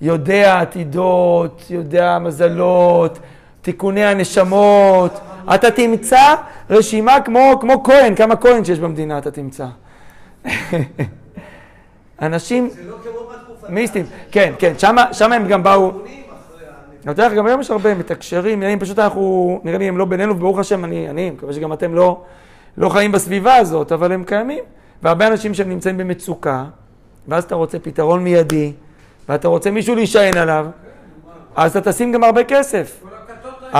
יודע 0.00 0.60
עתידות, 0.60 1.62
יודע 1.70 2.18
מזלות, 2.18 3.18
תיקוני 3.62 4.04
הנשמות. 4.04 5.20
אתה 5.54 5.70
תמצא 5.70 6.34
רשימה 6.70 7.20
כמו, 7.20 7.58
כמו 7.60 7.82
כהן, 7.82 8.14
כמה 8.14 8.36
כהן 8.36 8.64
שיש 8.64 8.78
במדינה 8.78 9.18
אתה 9.18 9.30
תמצא. 9.30 9.66
אנשים 12.22 12.70
מיסטים, 13.68 14.06
כן, 14.30 14.52
כן, 14.58 14.72
שם 15.12 15.32
הם 15.32 15.48
גם 15.48 15.62
באו... 15.62 15.92
אני 17.06 17.12
יודע 17.12 17.26
לך, 17.26 17.32
גם 17.32 17.46
היום 17.46 17.60
יש 17.60 17.70
הרבה 17.70 17.94
מתקשרים, 17.94 18.62
אני 18.62 18.78
פשוט 18.78 18.98
אנחנו, 18.98 19.60
נראה 19.64 19.78
לי 19.78 19.88
הם 19.88 19.98
לא 19.98 20.04
בינינו, 20.04 20.36
וברוך 20.36 20.58
השם, 20.58 20.84
אני, 20.84 21.10
אני 21.10 21.30
מקווה 21.30 21.52
שגם 21.52 21.72
אתם 21.72 21.94
לא, 21.94 22.22
לא 22.76 22.88
חיים 22.88 23.12
בסביבה 23.12 23.56
הזאת, 23.56 23.92
אבל 23.92 24.12
הם 24.12 24.24
קיימים. 24.24 24.64
והרבה 25.02 25.26
אנשים 25.26 25.54
שהם 25.54 25.68
נמצאים 25.68 25.96
במצוקה, 25.96 26.64
ואז 27.28 27.44
אתה 27.44 27.54
רוצה 27.54 27.78
פתרון 27.78 28.24
מיידי, 28.24 28.72
ואתה 29.28 29.48
רוצה 29.48 29.70
מישהו 29.70 29.94
להישען 29.94 30.36
עליו, 30.36 30.66
אז 31.56 31.76
אתה 31.76 31.92
תשים 31.92 32.12
גם 32.12 32.24
הרבה 32.24 32.44
כסף. 32.44 33.02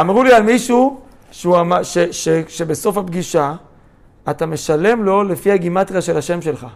אמרו 0.00 0.22
לי 0.22 0.32
על 0.32 0.42
מישהו 0.42 1.00
שהוא 1.30 1.60
אמר, 1.60 1.82
ש, 1.82 1.98
ש, 1.98 2.28
שבסוף 2.48 2.96
הפגישה 2.96 3.54
אתה 4.30 4.46
משלם 4.46 5.04
לו 5.04 5.24
לפי 5.24 5.52
הגימטריה 5.52 6.00
של 6.00 6.16
השם 6.16 6.42
שלך. 6.42 6.66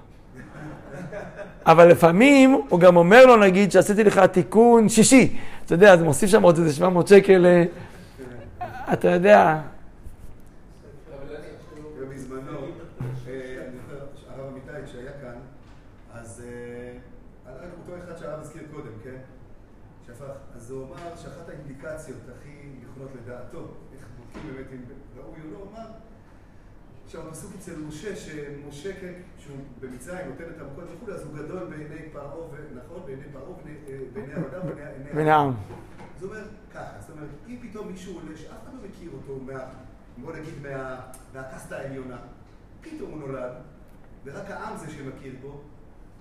אבל 1.66 1.88
לפעמים 1.88 2.60
הוא 2.68 2.80
גם 2.80 2.96
אומר 2.96 3.26
לו, 3.26 3.36
נגיד, 3.36 3.72
שעשיתי 3.72 4.04
לך 4.04 4.18
תיקון 4.18 4.88
שישי. 4.88 5.36
אתה 5.66 5.74
יודע, 5.74 5.92
אז 5.92 6.02
מוסיף 6.02 6.30
שם 6.30 6.42
עוד 6.42 6.58
איזה 6.58 6.72
700 6.72 7.08
שקל, 7.08 7.46
אה, 7.46 7.64
אתה 8.92 9.08
יודע. 9.08 9.60
שהפסוק 27.12 27.52
אצל 27.58 27.76
משה, 27.76 28.16
שמשה 28.16 28.90
שהוא 29.50 29.60
במצרים 29.80 30.28
נותן 30.28 30.44
את 30.56 30.60
המכות 30.60 30.84
וכולי, 30.94 31.12
אז 31.12 31.22
הוא 31.22 31.34
גדול 31.34 31.64
בעיני 31.64 32.08
פרעה, 32.12 32.26
נכון? 32.74 33.02
בעיני 33.06 33.22
פרעה, 33.32 33.44
בעיני 34.12 34.32
העולם, 34.32 34.76
בעיני 35.14 35.30
העם. 35.30 35.52
זאת 36.20 36.30
אומרת, 36.30 36.48
ככה, 36.74 37.00
זאת 37.00 37.10
אומרת, 37.10 37.28
אם 37.48 37.56
פתאום 37.62 37.88
מישהו 37.88 38.14
עולה 38.14 38.36
שאף 38.36 38.62
אחד 38.64 38.72
לא 38.74 38.88
מכיר 38.88 39.10
אותו, 39.12 39.40
בוא 40.16 40.32
נגיד 40.32 40.54
מהקסטה 41.34 41.76
העליונה, 41.76 42.16
פתאום 42.80 43.10
הוא 43.10 43.18
נולד, 43.18 43.52
ורק 44.24 44.50
העם 44.50 44.76
זה 44.76 44.90
שמכיר 44.90 45.34
בו, 45.42 45.60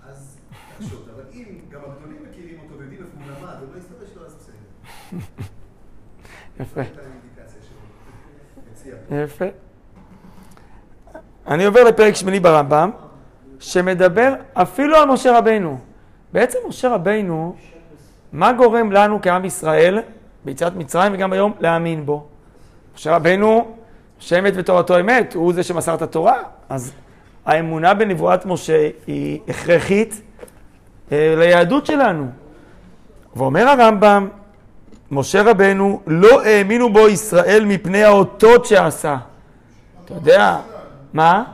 אז 0.02 0.38
תחשוב, 0.78 1.08
אבל 1.14 1.24
אם 1.32 1.58
גם 1.70 1.80
הגדולים 1.84 2.22
מכירים 2.30 2.60
אותו 2.60 2.78
ויודעים 2.78 3.02
איפה 3.02 3.18
הוא 3.18 3.26
למד, 3.26 3.62
ומה 3.62 3.72
ההיסטוריה 3.72 4.06
שלו, 4.06 4.26
אז 4.26 4.34
בסדר. 4.34 4.56
יפה. 6.60 6.80
יפה. 9.10 9.44
אני 11.46 11.64
עובר 11.64 11.84
לפרק 11.84 12.14
שמיני 12.14 12.40
ברמב"ם, 12.40 12.90
שמדבר 13.60 14.34
אפילו 14.54 14.96
על 14.96 15.08
משה 15.08 15.38
רבינו. 15.38 15.78
בעצם 16.32 16.58
משה 16.68 16.88
רבינו, 16.88 17.56
מה 18.32 18.52
גורם 18.52 18.92
לנו 18.92 19.18
כעם 19.22 19.44
ישראל, 19.44 19.98
ביציאת 20.44 20.76
מצרים 20.76 21.12
וגם 21.14 21.32
היום, 21.32 21.52
להאמין 21.60 22.06
בו? 22.06 22.24
משה 22.94 23.16
רבינו, 23.16 23.74
שאמת 24.18 24.52
ותורתו 24.56 25.00
אמת, 25.00 25.34
הוא 25.34 25.52
זה 25.52 25.62
שמסר 25.62 25.94
את 25.94 26.02
התורה, 26.02 26.34
אז 26.68 26.92
האמונה 27.46 27.94
בנבואת 27.94 28.46
משה 28.46 28.88
היא 29.06 29.40
הכרחית 29.48 30.22
אה, 31.12 31.34
ליהדות 31.38 31.86
שלנו. 31.86 32.26
ואומר 33.36 33.68
הרמב"ם, 33.68 34.28
משה 35.10 35.42
רבנו 35.42 36.00
לא 36.06 36.42
האמינו 36.44 36.92
בו 36.92 37.08
ישראל 37.08 37.64
מפני 37.66 38.04
האותות 38.04 38.66
שעשה. 38.66 39.16
אתה 40.04 40.14
יודע, 40.14 40.56
מה? 41.12 41.44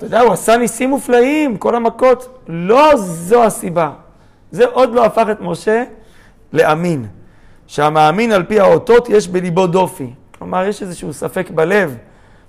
אתה 0.00 0.06
יודע, 0.06 0.20
הוא 0.20 0.32
עשה 0.32 0.56
ניסים 0.56 0.90
מופלאים, 0.90 1.56
כל 1.56 1.74
המכות. 1.74 2.44
לא 2.48 2.96
זו 2.96 3.44
הסיבה. 3.44 3.90
זה 4.50 4.66
עוד 4.66 4.94
לא 4.94 5.04
הפך 5.04 5.26
את 5.30 5.40
משה 5.40 5.84
לאמין. 6.52 7.06
שהמאמין 7.66 8.32
על 8.32 8.42
פי 8.42 8.60
האותות 8.60 9.08
יש 9.08 9.28
בליבו 9.28 9.66
דופי. 9.66 10.10
כלומר, 10.38 10.66
יש 10.66 10.82
איזשהו 10.82 11.12
ספק 11.12 11.50
בלב 11.50 11.96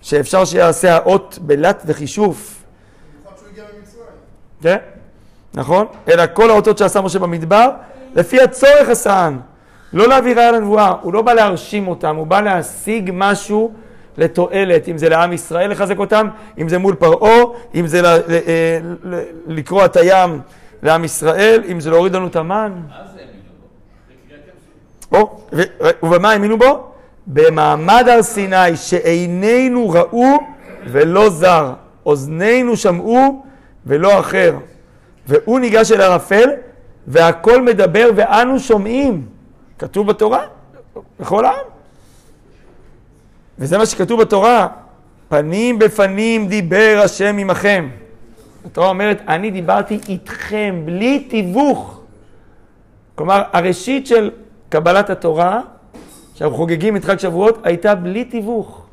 שאפשר 0.01 0.45
שיעשה 0.45 0.95
האות 0.95 1.39
בלט 1.41 1.83
וחישוף. 1.85 2.63
כן, 4.61 4.77
נכון? 5.53 5.85
אלא 6.07 6.23
כל 6.33 6.49
האותות 6.49 6.77
שעשה 6.77 7.01
משה 7.01 7.19
במדבר, 7.19 7.69
לפי 8.15 8.41
הצורך 8.41 8.89
עשהן. 8.89 9.39
לא 9.93 10.07
להביא 10.07 10.35
ראיה 10.35 10.51
לנבואה, 10.51 10.93
הוא 11.01 11.13
לא 11.13 11.21
בא 11.21 11.33
להרשים 11.33 11.87
אותם, 11.87 12.15
הוא 12.15 12.27
בא 12.27 12.41
להשיג 12.41 13.11
משהו 13.13 13.73
לתועלת, 14.21 14.87
אם 14.89 14.97
זה 14.97 15.09
לעם 15.09 15.33
ישראל 15.33 15.71
לחזק 15.71 15.99
אותם, 15.99 16.27
אם 16.57 16.69
זה 16.69 16.77
מול 16.77 16.95
פרעה, 16.95 17.43
אם 17.75 17.87
זה 17.87 18.01
אה, 18.05 18.79
לקרוע 19.47 19.85
את 19.85 19.95
הים 19.95 20.39
לעם 20.83 21.03
ישראל, 21.03 21.63
אם 21.71 21.79
זה 21.79 21.89
להוריד 21.89 22.15
לנו 22.15 22.27
את 22.27 22.35
המן. 22.35 22.73
או, 25.11 25.39
ובמה 26.03 26.31
האמינו 26.31 26.57
בו? 26.57 26.87
במעמד 27.27 28.05
הר 28.07 28.21
סיני, 28.21 28.75
שעינינו 28.75 29.89
ראו 29.89 30.37
ולא 30.87 31.29
זר, 31.29 31.73
אוזנינו 32.05 32.77
שמעו 32.77 33.45
ולא 33.85 34.19
אחר. 34.19 34.55
והוא 35.27 35.59
ניגש 35.59 35.91
אל 35.91 36.01
ערפל, 36.01 36.49
והכל 37.07 37.61
מדבר 37.61 38.09
ואנו 38.15 38.59
שומעים. 38.59 39.25
כתוב 39.79 40.07
בתורה, 40.07 40.41
בכל 41.19 41.45
העם. 41.45 41.65
וזה 43.61 43.77
מה 43.77 43.85
שכתוב 43.85 44.21
בתורה, 44.21 44.67
פנים 45.29 45.79
בפנים 45.79 46.47
דיבר 46.47 47.01
השם 47.03 47.37
עמכם. 47.37 47.89
התורה 48.65 48.89
אומרת, 48.89 49.21
אני 49.27 49.51
דיברתי 49.51 49.99
איתכם 50.09 50.81
בלי 50.85 51.19
תיווך. 51.19 52.01
כלומר, 53.15 53.41
הראשית 53.53 54.07
של 54.07 54.31
קבלת 54.69 55.09
התורה, 55.09 55.61
שאנחנו 56.35 56.57
חוגגים 56.57 56.95
את 56.95 57.05
חג 57.05 57.19
שבועות, 57.19 57.59
הייתה 57.63 57.95
בלי 57.95 58.23
תיווך. 58.23 58.85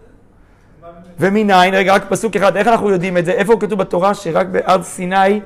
ומניין, 1.20 1.74
רגע, 1.74 1.94
רק 1.94 2.04
פסוק 2.08 2.36
אחד, 2.36 2.56
איך 2.56 2.68
אנחנו 2.68 2.90
יודעים 2.90 3.18
את 3.18 3.24
זה? 3.24 3.32
איפה 3.32 3.56
כתוב 3.60 3.78
בתורה 3.78 4.14
שרק 4.14 4.46
בהר 4.46 4.82
סיני 4.82 5.40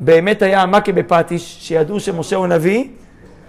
באמת 0.00 0.42
היה 0.42 0.62
המכה 0.62 0.92
בפטיש, 0.92 1.56
שידעו 1.60 2.00
שמשה 2.00 2.36
הוא 2.36 2.46
נביא, 2.46 2.88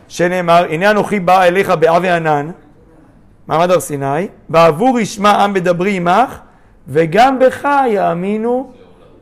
שנאמר, 0.07 0.65
הנה 0.69 0.91
אנוכי 0.91 1.19
בא 1.19 1.43
אליך 1.43 1.69
באבי 1.69 2.09
ענן, 2.09 2.49
מעמד 3.47 3.71
הר 3.71 3.79
סיני, 3.79 4.27
בעבור 4.49 4.99
ישמע 4.99 5.31
עם 5.31 5.53
בדברי 5.53 5.97
עמך, 5.97 6.39
וגם 6.87 7.39
בך 7.39 7.67
יאמינו 7.89 8.71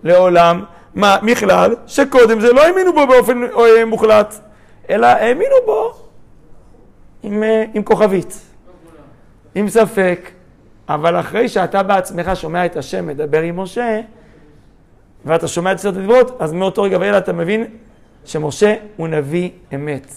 לעולם. 0.04 0.64
מה, 0.96 1.18
מכלל, 1.22 1.76
שקודם 1.88 2.40
זה 2.40 2.54
לא 2.54 2.62
האמינו 2.66 2.94
בו 2.94 3.08
באופן 3.08 3.44
אה, 3.44 3.86
מוחלט, 3.86 4.40
אלא 4.90 5.08
האמינו 5.08 5.56
בו 5.66 5.94
עם, 7.24 7.44
אה, 7.44 7.64
עם 7.74 7.84
כוכבית, 7.84 8.40
עם 9.56 9.70
ספק. 9.70 10.30
אבל 10.90 11.20
אחרי 11.20 11.50
שאתה 11.50 11.84
בעצמך 11.84 12.32
שומע 12.36 12.66
את 12.66 12.78
השם 12.78 13.08
מדבר 13.08 13.42
עם 13.42 13.60
משה, 13.60 14.02
ואתה 15.26 15.48
שומע 15.48 15.72
את 15.72 15.78
סרט 15.78 15.96
הדיברות, 15.98 16.42
אז 16.42 16.54
מאותו 16.54 16.84
רגע 16.84 16.98
ואלה 17.02 17.18
אתה 17.18 17.34
מבין 17.34 17.66
שמשה 18.26 18.76
הוא 18.98 19.08
נביא 19.08 19.50
אמת. 19.76 20.14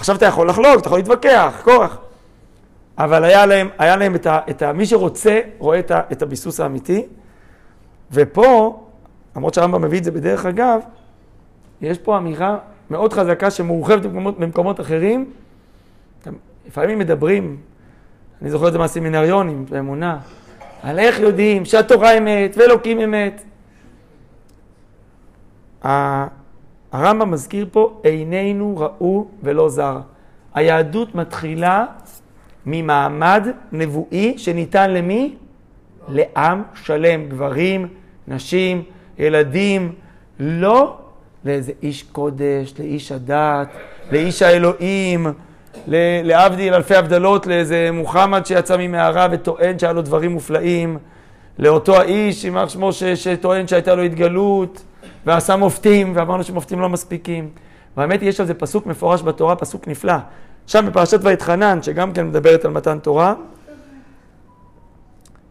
עכשיו 0.00 0.16
אתה 0.16 0.26
יכול 0.26 0.48
לחלוק, 0.48 0.80
אתה 0.80 0.88
יכול 0.88 0.98
להתווכח, 0.98 1.60
כוח. 1.64 1.98
אבל 2.98 3.24
היה 3.24 3.46
להם, 3.46 3.68
היה 3.78 3.96
להם 3.96 4.14
את, 4.14 4.26
ה, 4.26 4.40
את 4.50 4.62
ה... 4.62 4.72
מי 4.72 4.86
שרוצה, 4.86 5.40
רואה 5.58 5.78
את, 5.78 5.90
ה, 5.90 6.00
את 6.12 6.22
הביסוס 6.22 6.60
האמיתי. 6.60 7.06
ופה, 8.12 8.80
למרות 9.36 9.54
שהרמב"ם 9.54 9.82
מביא 9.82 9.98
את 9.98 10.04
זה 10.04 10.10
בדרך 10.10 10.46
אגב, 10.46 10.80
יש 11.80 11.98
פה 11.98 12.18
אמירה 12.18 12.58
מאוד 12.90 13.12
חזקה 13.12 13.50
שמורחבת 13.50 14.02
במקומות, 14.02 14.38
במקומות 14.38 14.80
אחרים. 14.80 15.30
לפעמים 16.66 16.98
מדברים, 16.98 17.56
אני 18.42 18.50
זוכר 18.50 18.68
את 18.68 18.72
זה 18.72 18.78
מהסמינריונים, 18.78 19.66
באמונה, 19.70 20.18
על 20.82 20.98
איך 20.98 21.18
יודעים 21.18 21.64
שהתורה 21.64 22.18
אמת 22.18 22.56
ואלוקים 22.56 23.00
אמת. 23.00 23.42
הרמב"ם 26.92 27.30
מזכיר 27.30 27.66
פה, 27.72 28.00
עינינו 28.02 28.74
ראו 28.78 29.26
ולא 29.42 29.68
זר. 29.68 29.98
היהדות 30.54 31.14
מתחילה 31.14 31.84
ממעמד 32.66 33.46
נבואי 33.72 34.34
שניתן 34.38 34.90
למי? 34.90 35.34
לעם 36.08 36.62
שלם, 36.84 37.28
גברים, 37.28 37.88
נשים, 38.28 38.82
ילדים, 39.18 39.92
לא 40.40 40.96
לאיזה 41.44 41.72
איש 41.82 42.02
קודש, 42.02 42.74
לאיש 42.78 43.12
הדת, 43.12 43.68
לאיש 44.12 44.42
האלוהים, 44.42 45.26
להבדיל 46.24 46.74
אלפי 46.74 46.94
הבדלות, 46.94 47.46
לאיזה 47.46 47.88
מוחמד 47.92 48.46
שיצא 48.46 48.76
ממערה 48.78 49.28
וטוען 49.30 49.78
שהיה 49.78 49.92
לו 49.92 50.02
דברים 50.02 50.32
מופלאים, 50.32 50.98
לאותו 51.58 51.96
האיש, 51.96 52.44
יימח 52.44 52.68
שמו, 52.68 52.90
שטוען 52.92 53.66
שהייתה 53.66 53.94
לו 53.94 54.02
התגלות. 54.02 54.82
ועשה 55.26 55.56
מופתים, 55.56 56.12
ואמרנו 56.16 56.44
שמופתים 56.44 56.80
לא 56.80 56.88
מספיקים. 56.88 57.48
והאמת 57.96 58.20
היא, 58.20 58.28
יש 58.28 58.40
על 58.40 58.46
זה 58.46 58.54
פסוק 58.54 58.86
מפורש 58.86 59.22
בתורה, 59.22 59.56
פסוק 59.56 59.88
נפלא. 59.88 60.14
שם 60.66 60.86
בפרשת 60.86 61.18
ואתחנן, 61.22 61.82
שגם 61.82 62.12
כן 62.12 62.26
מדברת 62.26 62.64
על 62.64 62.70
מתן 62.70 62.98
תורה. 62.98 63.34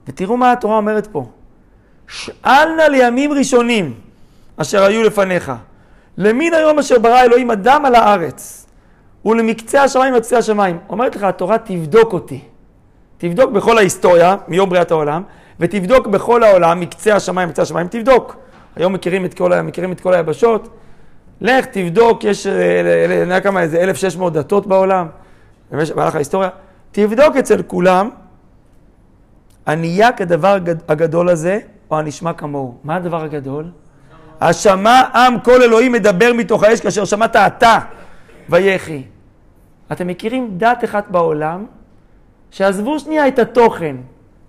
ותראו 0.08 0.38
מה 0.38 0.52
התורה 0.52 0.78
אומרת 0.78 1.08
פה. 1.08 1.26
שאל 2.08 2.76
נא 2.78 2.82
לימים 2.82 3.34
ראשונים 3.34 3.94
אשר 4.58 4.84
היו 4.84 5.04
לפניך. 5.04 5.52
למין 6.18 6.54
היום 6.54 6.80
אשר 6.80 7.00
ברא 7.00 7.22
אלוהים 7.22 7.52
אדם 7.52 7.86
על 7.86 7.96
הארץ, 7.96 8.66
ולמקצה 9.26 9.84
השמיים 9.84 10.14
עד 10.14 10.22
קצה 10.22 10.38
השמיים. 10.38 10.78
אומרת 10.90 11.16
לך 11.16 11.24
התורה, 11.24 11.58
תבדוק 11.58 12.14
אותי. 12.14 12.42
תבדוק 13.18 13.52
בכל 13.52 13.78
ההיסטוריה, 13.78 14.36
מיום 14.48 14.70
בריאת 14.70 14.92
העולם, 14.92 15.24
ותבדוק 15.60 16.08
בכל 16.08 16.44
העולם, 16.44 16.80
מקצה 16.80 17.16
השמיים, 17.16 17.50
מקצה 17.50 17.62
השמיים, 17.62 17.88
תבדוק. 17.88 18.36
היום 18.80 18.94
מכירים 18.94 19.26
את 19.26 19.34
כל, 19.34 19.62
מכירים 19.62 19.92
את 19.92 20.02
כל 20.02 20.14
היבשות. 20.14 20.70
לך 21.42 21.66
תבדוק, 21.66 22.24
יש, 22.24 22.48
אני 22.48 23.14
אה, 23.14 23.16
יודע 23.16 23.40
כמה, 23.40 23.62
איזה 23.62 23.82
1,600 23.82 24.34
דתות 24.34 24.68
בעולם, 24.68 25.08
במהלך 25.72 26.16
ההיסטוריה. 26.16 26.50
תבדוק 26.92 27.36
אצל 27.36 27.62
כולם, 27.62 28.10
ענייה 29.68 30.12
כדבר 30.12 30.58
הגדול 30.88 31.30
הזה, 31.30 31.60
או 31.92 32.00
הנשמע 32.00 32.34
כמוהו. 32.34 32.76
מה 32.84 32.96
הדבר 32.96 33.24
הגדול? 33.24 33.66
השמע 34.42 35.02
עם 35.16 35.40
כל 35.40 35.62
אלוהים 35.62 35.92
מדבר 35.92 36.32
מתוך 36.34 36.64
האש 36.64 36.82
כאשר 36.82 37.06
שמעת 37.06 37.36
אתה 37.36 37.80
ויחי. 38.50 39.04
אתם 39.92 40.08
מכירים 40.08 40.50
דת 40.58 40.84
אחת 40.84 41.06
בעולם, 41.10 41.66
שעזבו 42.52 43.00
שנייה 43.00 43.28
את 43.28 43.40
התוכן. 43.40 43.96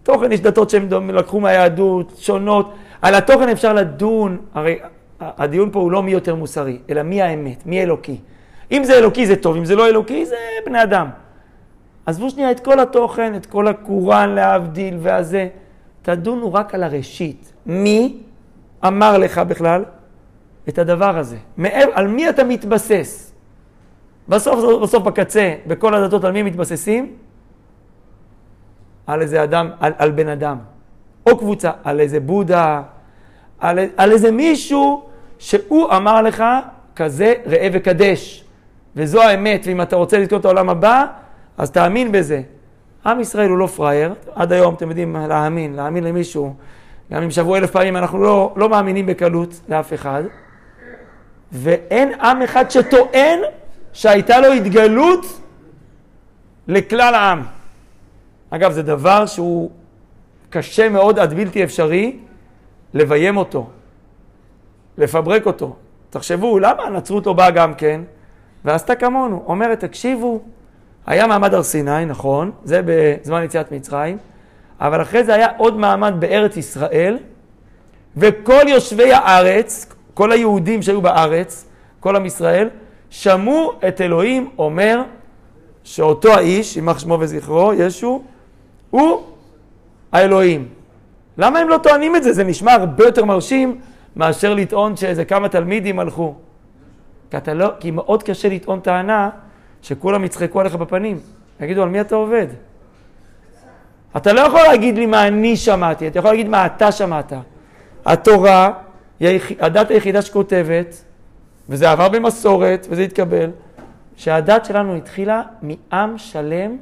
תוכן 0.02 0.32
יש 0.32 0.40
דתות 0.40 0.70
שהם 0.70 1.10
לקחו 1.10 1.40
מהיהדות, 1.40 2.12
שונות. 2.18 2.74
על 3.02 3.14
התוכן 3.14 3.48
אפשר 3.48 3.72
לדון, 3.72 4.38
הרי 4.54 4.78
הדיון 5.20 5.70
פה 5.72 5.80
הוא 5.80 5.92
לא 5.92 6.02
מי 6.02 6.10
יותר 6.10 6.34
מוסרי, 6.34 6.78
אלא 6.90 7.02
מי 7.02 7.22
האמת, 7.22 7.66
מי 7.66 7.82
אלוקי. 7.82 8.16
אם 8.72 8.84
זה 8.84 8.98
אלוקי 8.98 9.26
זה 9.26 9.36
טוב, 9.36 9.56
אם 9.56 9.64
זה 9.64 9.76
לא 9.76 9.88
אלוקי 9.88 10.26
זה 10.26 10.36
בני 10.66 10.82
אדם. 10.82 11.08
עזבו 12.06 12.30
שנייה 12.30 12.50
את 12.50 12.60
כל 12.60 12.80
התוכן, 12.80 13.34
את 13.34 13.46
כל 13.46 13.68
הקוראן 13.68 14.30
להבדיל 14.30 14.96
והזה. 15.00 15.48
תדונו 16.02 16.54
רק 16.54 16.74
על 16.74 16.82
הראשית. 16.82 17.52
מי 17.66 18.16
אמר 18.86 19.18
לך 19.18 19.38
בכלל 19.38 19.84
את 20.68 20.78
הדבר 20.78 21.18
הזה? 21.18 21.36
על 21.92 22.08
מי 22.08 22.28
אתה 22.28 22.44
מתבסס? 22.44 23.32
בסוף, 24.28 24.80
בסוף 24.82 25.02
בקצה, 25.02 25.54
בכל 25.66 25.94
הדתות, 25.94 26.24
על 26.24 26.32
מי 26.32 26.42
מתבססים? 26.42 27.12
על 29.06 29.22
איזה 29.22 29.44
אדם, 29.44 29.70
על, 29.80 29.92
על 29.98 30.10
בן 30.10 30.28
אדם. 30.28 30.58
או 31.26 31.38
קבוצה, 31.38 31.70
על 31.84 32.00
איזה 32.00 32.20
בודה, 32.20 32.82
על, 33.58 33.78
על 33.96 34.12
איזה 34.12 34.30
מישהו 34.30 35.02
שהוא 35.38 35.90
אמר 35.96 36.22
לך 36.22 36.44
כזה 36.96 37.34
ראה 37.46 37.68
וקדש. 37.72 38.44
וזו 38.96 39.22
האמת, 39.22 39.62
ואם 39.66 39.82
אתה 39.82 39.96
רוצה 39.96 40.18
לזכור 40.18 40.38
את 40.38 40.44
העולם 40.44 40.68
הבא, 40.68 41.06
אז 41.58 41.70
תאמין 41.70 42.12
בזה. 42.12 42.42
עם 43.06 43.20
ישראל 43.20 43.48
הוא 43.50 43.58
לא 43.58 43.66
פראייר, 43.66 44.14
עד 44.34 44.52
היום 44.52 44.74
אתם 44.74 44.88
יודעים 44.88 45.16
להאמין, 45.28 45.74
להאמין 45.74 46.04
למישהו, 46.04 46.54
גם 47.12 47.22
אם 47.22 47.30
שבוע 47.30 47.58
אלף 47.58 47.70
פעמים 47.70 47.96
אנחנו 47.96 48.22
לא, 48.22 48.52
לא 48.56 48.68
מאמינים 48.68 49.06
בקלות 49.06 49.60
לאף 49.68 49.92
אחד, 49.92 50.22
ואין 51.52 52.20
עם 52.20 52.42
אחד 52.42 52.70
שטוען 52.70 53.38
שהייתה 53.92 54.40
לו 54.40 54.52
התגלות 54.52 55.40
לכלל 56.68 57.14
העם. 57.14 57.42
אגב, 58.50 58.72
זה 58.72 58.82
דבר 58.82 59.26
שהוא 59.26 59.70
קשה 60.50 60.88
מאוד 60.88 61.18
עד 61.18 61.34
בלתי 61.34 61.64
אפשרי 61.64 62.16
לביים 62.94 63.36
אותו, 63.36 63.66
לפברק 64.98 65.46
אותו. 65.46 65.76
תחשבו, 66.10 66.58
למה 66.58 66.82
הנצרות 66.82 67.26
לא 67.26 67.32
באה 67.32 67.50
גם 67.50 67.74
כן? 67.74 68.00
ועשתה 68.64 68.94
כמונו. 68.94 69.42
אומרת, 69.46 69.80
תקשיבו, 69.80 70.40
היה 71.06 71.26
מעמד 71.26 71.54
הר 71.54 71.62
סיני, 71.62 72.04
נכון, 72.04 72.50
זה 72.64 72.80
בזמן 72.84 73.42
יציאת 73.44 73.72
מצרים, 73.72 74.18
אבל 74.80 75.02
אחרי 75.02 75.24
זה 75.24 75.34
היה 75.34 75.48
עוד 75.56 75.76
מעמד 75.76 76.14
בארץ 76.18 76.56
ישראל, 76.56 77.18
וכל 78.16 78.62
יושבי 78.68 79.12
הארץ, 79.12 79.86
כל 80.14 80.32
היהודים 80.32 80.82
שהיו 80.82 81.00
בארץ, 81.00 81.68
כל 82.00 82.16
עם 82.16 82.26
ישראל, 82.26 82.68
שמעו 83.10 83.72
את 83.88 84.00
אלוהים 84.00 84.50
אומר 84.58 85.02
שאותו 85.84 86.32
האיש, 86.32 86.76
יימח 86.76 86.98
שמו 86.98 87.16
וזכרו, 87.20 87.72
ישו, 87.74 88.22
הוא 88.90 89.22
האלוהים. 90.12 90.68
למה 91.38 91.58
הם 91.58 91.68
לא 91.68 91.78
טוענים 91.82 92.16
את 92.16 92.22
זה? 92.22 92.32
זה 92.32 92.44
נשמע 92.44 92.72
הרבה 92.72 93.04
יותר 93.04 93.24
מרשים 93.24 93.80
מאשר 94.16 94.54
לטעון 94.54 94.96
שאיזה 94.96 95.24
כמה 95.24 95.48
תלמידים 95.48 95.98
הלכו. 95.98 96.34
כי, 97.30 97.36
אתה 97.36 97.54
לא, 97.54 97.68
כי 97.80 97.90
מאוד 97.90 98.22
קשה 98.22 98.48
לטעון 98.48 98.80
טענה 98.80 99.30
שכולם 99.82 100.24
יצחקו 100.24 100.60
עליך 100.60 100.74
בפנים. 100.74 101.18
יגידו, 101.60 101.82
על 101.82 101.88
מי 101.88 102.00
אתה 102.00 102.14
עובד? 102.14 102.46
אתה 104.16 104.32
לא 104.32 104.40
יכול 104.40 104.60
להגיד 104.60 104.98
לי 104.98 105.06
מה 105.06 105.26
אני 105.26 105.56
שמעתי, 105.56 106.08
אתה 106.08 106.18
יכול 106.18 106.30
להגיד 106.30 106.48
מה 106.48 106.66
אתה 106.66 106.92
שמעת. 106.92 107.32
התורה 108.06 108.72
היא 109.20 109.40
הדת 109.60 109.90
היחידה 109.90 110.22
שכותבת, 110.22 111.04
וזה 111.68 111.90
עבר 111.90 112.08
במסורת, 112.08 112.86
וזה 112.90 113.02
התקבל, 113.02 113.50
שהדת 114.16 114.64
שלנו 114.64 114.94
התחילה 114.94 115.42
מעם 115.62 116.18
שלם 116.18 116.76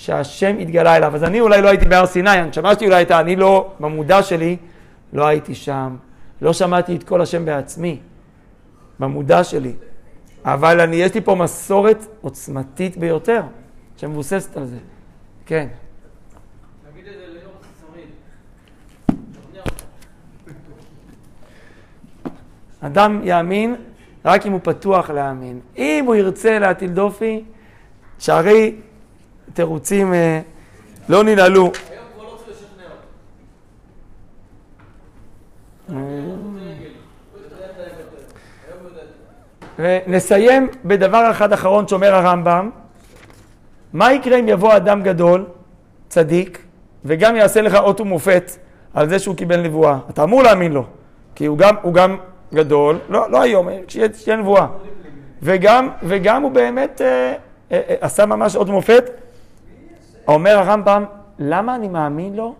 שהשם 0.00 0.56
התגלה 0.60 0.96
אליו. 0.96 1.14
אז 1.14 1.24
אני 1.24 1.40
אולי 1.40 1.62
לא 1.62 1.68
הייתי 1.68 1.84
בהר 1.84 2.06
סיני, 2.06 2.40
אני 2.40 2.52
שמעתי 2.52 2.86
אולי 2.86 3.02
את 3.02 3.10
ה... 3.10 3.20
אני 3.20 3.36
לא, 3.36 3.70
במודע 3.80 4.22
שלי, 4.22 4.56
לא 5.12 5.26
הייתי 5.26 5.54
שם, 5.54 5.96
לא 6.42 6.52
שמעתי 6.52 6.96
את 6.96 7.02
כל 7.02 7.20
השם 7.20 7.44
בעצמי, 7.44 8.00
במודע 9.00 9.44
שלי. 9.44 9.72
אבל 10.44 10.80
אני, 10.80 10.96
יש 10.96 11.14
לי 11.14 11.20
פה 11.20 11.34
מסורת 11.34 12.06
עוצמתית 12.20 12.96
ביותר, 12.96 13.42
שמבוססת 13.96 14.56
על 14.56 14.66
זה. 14.66 14.78
כן. 15.46 15.68
אדם 22.80 23.20
יאמין 23.24 23.76
רק 24.24 24.46
אם 24.46 24.52
הוא 24.52 24.60
פתוח 24.62 25.10
להאמין. 25.10 25.60
אם 25.76 26.04
הוא 26.06 26.14
ירצה 26.14 26.58
להטיל 26.58 26.90
דופי, 26.90 27.44
שהרי 28.18 28.74
תירוצים 29.54 30.14
אה, 30.14 30.40
לא 31.08 31.24
ננעלו. 31.24 31.62
לא 31.62 31.66
אותו. 31.66 31.80
ונסיים 39.78 40.68
בדבר 40.84 41.30
אחד 41.30 41.52
אחרון 41.52 41.88
שאומר 41.88 42.14
הרמב"ם, 42.14 42.70
מה 43.92 44.12
יקרה 44.12 44.38
אם 44.38 44.48
יבוא 44.48 44.76
אדם 44.76 45.02
גדול, 45.02 45.44
צדיק, 46.08 46.62
וגם 47.04 47.36
יעשה 47.36 47.60
לך 47.60 47.74
אות 47.74 48.00
ומופת 48.00 48.56
על 48.94 49.08
זה 49.08 49.18
שהוא 49.18 49.36
קיבל 49.36 49.60
נבואה? 49.60 49.98
אתה 50.10 50.24
אמור 50.24 50.42
להאמין 50.42 50.72
לו, 50.72 50.84
כי 51.34 51.46
הוא 51.46 51.58
גם, 51.58 51.74
הוא 51.82 51.94
גם 51.94 52.16
גדול, 52.54 52.98
לא, 53.08 53.30
לא 53.30 53.42
היום, 53.42 53.68
כשיהיה 53.86 54.36
נבואה. 54.36 54.66
וגם, 55.42 55.88
וגם 56.02 56.42
הוא 56.42 56.50
באמת 56.50 57.00
אה, 57.00 57.06
אה, 57.72 57.80
אה, 57.88 57.94
עשה 58.00 58.26
ממש 58.26 58.56
אות 58.56 58.68
ומופת. 58.68 59.10
אומר 60.34 60.58
הרמב"ם, 60.58 61.04
למה 61.38 61.74
אני 61.74 61.88
מאמין 61.88 62.36
לו? 62.36 62.54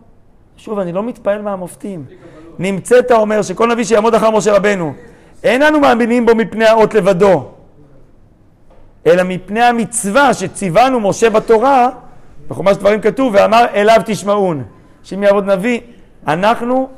שוב, 0.56 0.78
אני 0.78 0.92
לא 0.92 1.02
מתפעל 1.02 1.42
מהמופתים. 1.42 2.04
נמצאת, 2.59 3.12
אומר, 3.12 3.42
שכל 3.42 3.72
נביא 3.72 3.85
שיעמוד 3.85 4.14
אחר 4.14 4.30
משה 4.30 4.56
רבנו, 4.56 4.92
אין 5.44 5.62
אנו 5.62 5.80
מאמינים 5.80 6.26
בו 6.26 6.35
מפני 6.35 6.64
האות 6.64 6.94
לבדו, 6.94 7.48
אלא 9.06 9.22
מפני 9.22 9.62
המצווה 9.62 10.35
שציוונו 10.35 11.00
משה 11.00 11.30
בתורה, 11.30 11.88
בחומש 12.48 12.76
דברים 12.76 13.00
כתוב, 13.00 13.35
ואמר 13.37 13.64
אליו 13.74 14.00
תשמעון. 14.06 14.64
שאם 15.02 15.22
יעבוד 15.22 15.50
נביא, 15.50 15.80
אנחנו 16.26 16.88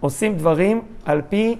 עושים 0.00 0.34
דברים 0.34 0.82
על 1.04 1.22
פי 1.28 1.56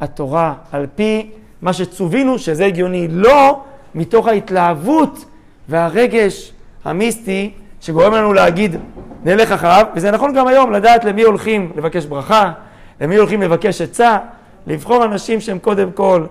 התורה, 0.00 0.54
על 0.72 0.86
פי 0.94 1.30
מה 1.62 1.72
שצווינו, 1.72 2.38
שזה 2.38 2.66
הגיוני, 2.66 3.08
לא 3.10 3.60
מתוך 3.94 4.26
ההתלהבות 4.26 5.24
והרגש 5.68 6.52
המיסטי 6.84 7.50
שגורם 7.84 8.12
לנו 8.12 8.32
להגיד 8.32 8.76
נלך 9.24 9.52
אחריו, 9.52 9.86
וזה 9.94 10.10
נכון 10.10 10.34
גם 10.34 10.46
היום 10.46 10.72
לדעת 10.72 11.04
למי 11.04 11.22
הולכים 11.22 11.72
לבקש 11.76 12.04
ברכה, 12.04 12.52
למי 13.00 13.16
הולכים 13.16 13.42
לבקש 13.42 13.80
עצה, 13.80 14.18
לבחור 14.66 15.04
אנשים 15.04 15.40
שהם 15.40 15.58
קודם 15.58 15.92
כל 15.92 16.26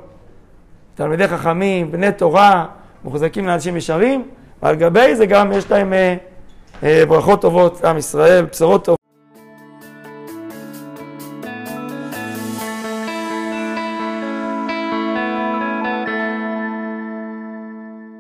תלמידי 0.96 1.28
חכמים, 1.28 1.92
בני 1.92 2.12
תורה, 2.12 2.66
מוחזקים 3.04 3.48
לאנשים 3.48 3.78
ישרים, 3.78 4.28
ועל 4.64 4.76
גבי 4.76 5.16
זה 5.16 5.26
גם 5.26 5.52
יש 5.52 5.72
להם 5.72 5.94
אה, 5.94 6.16
אה, 6.84 7.04
ברכות 7.08 7.42
טובות 7.42 7.82
לעם 7.84 7.98
ישראל, 7.98 8.46
בשורות 8.52 8.86
טובות. 8.86 9.03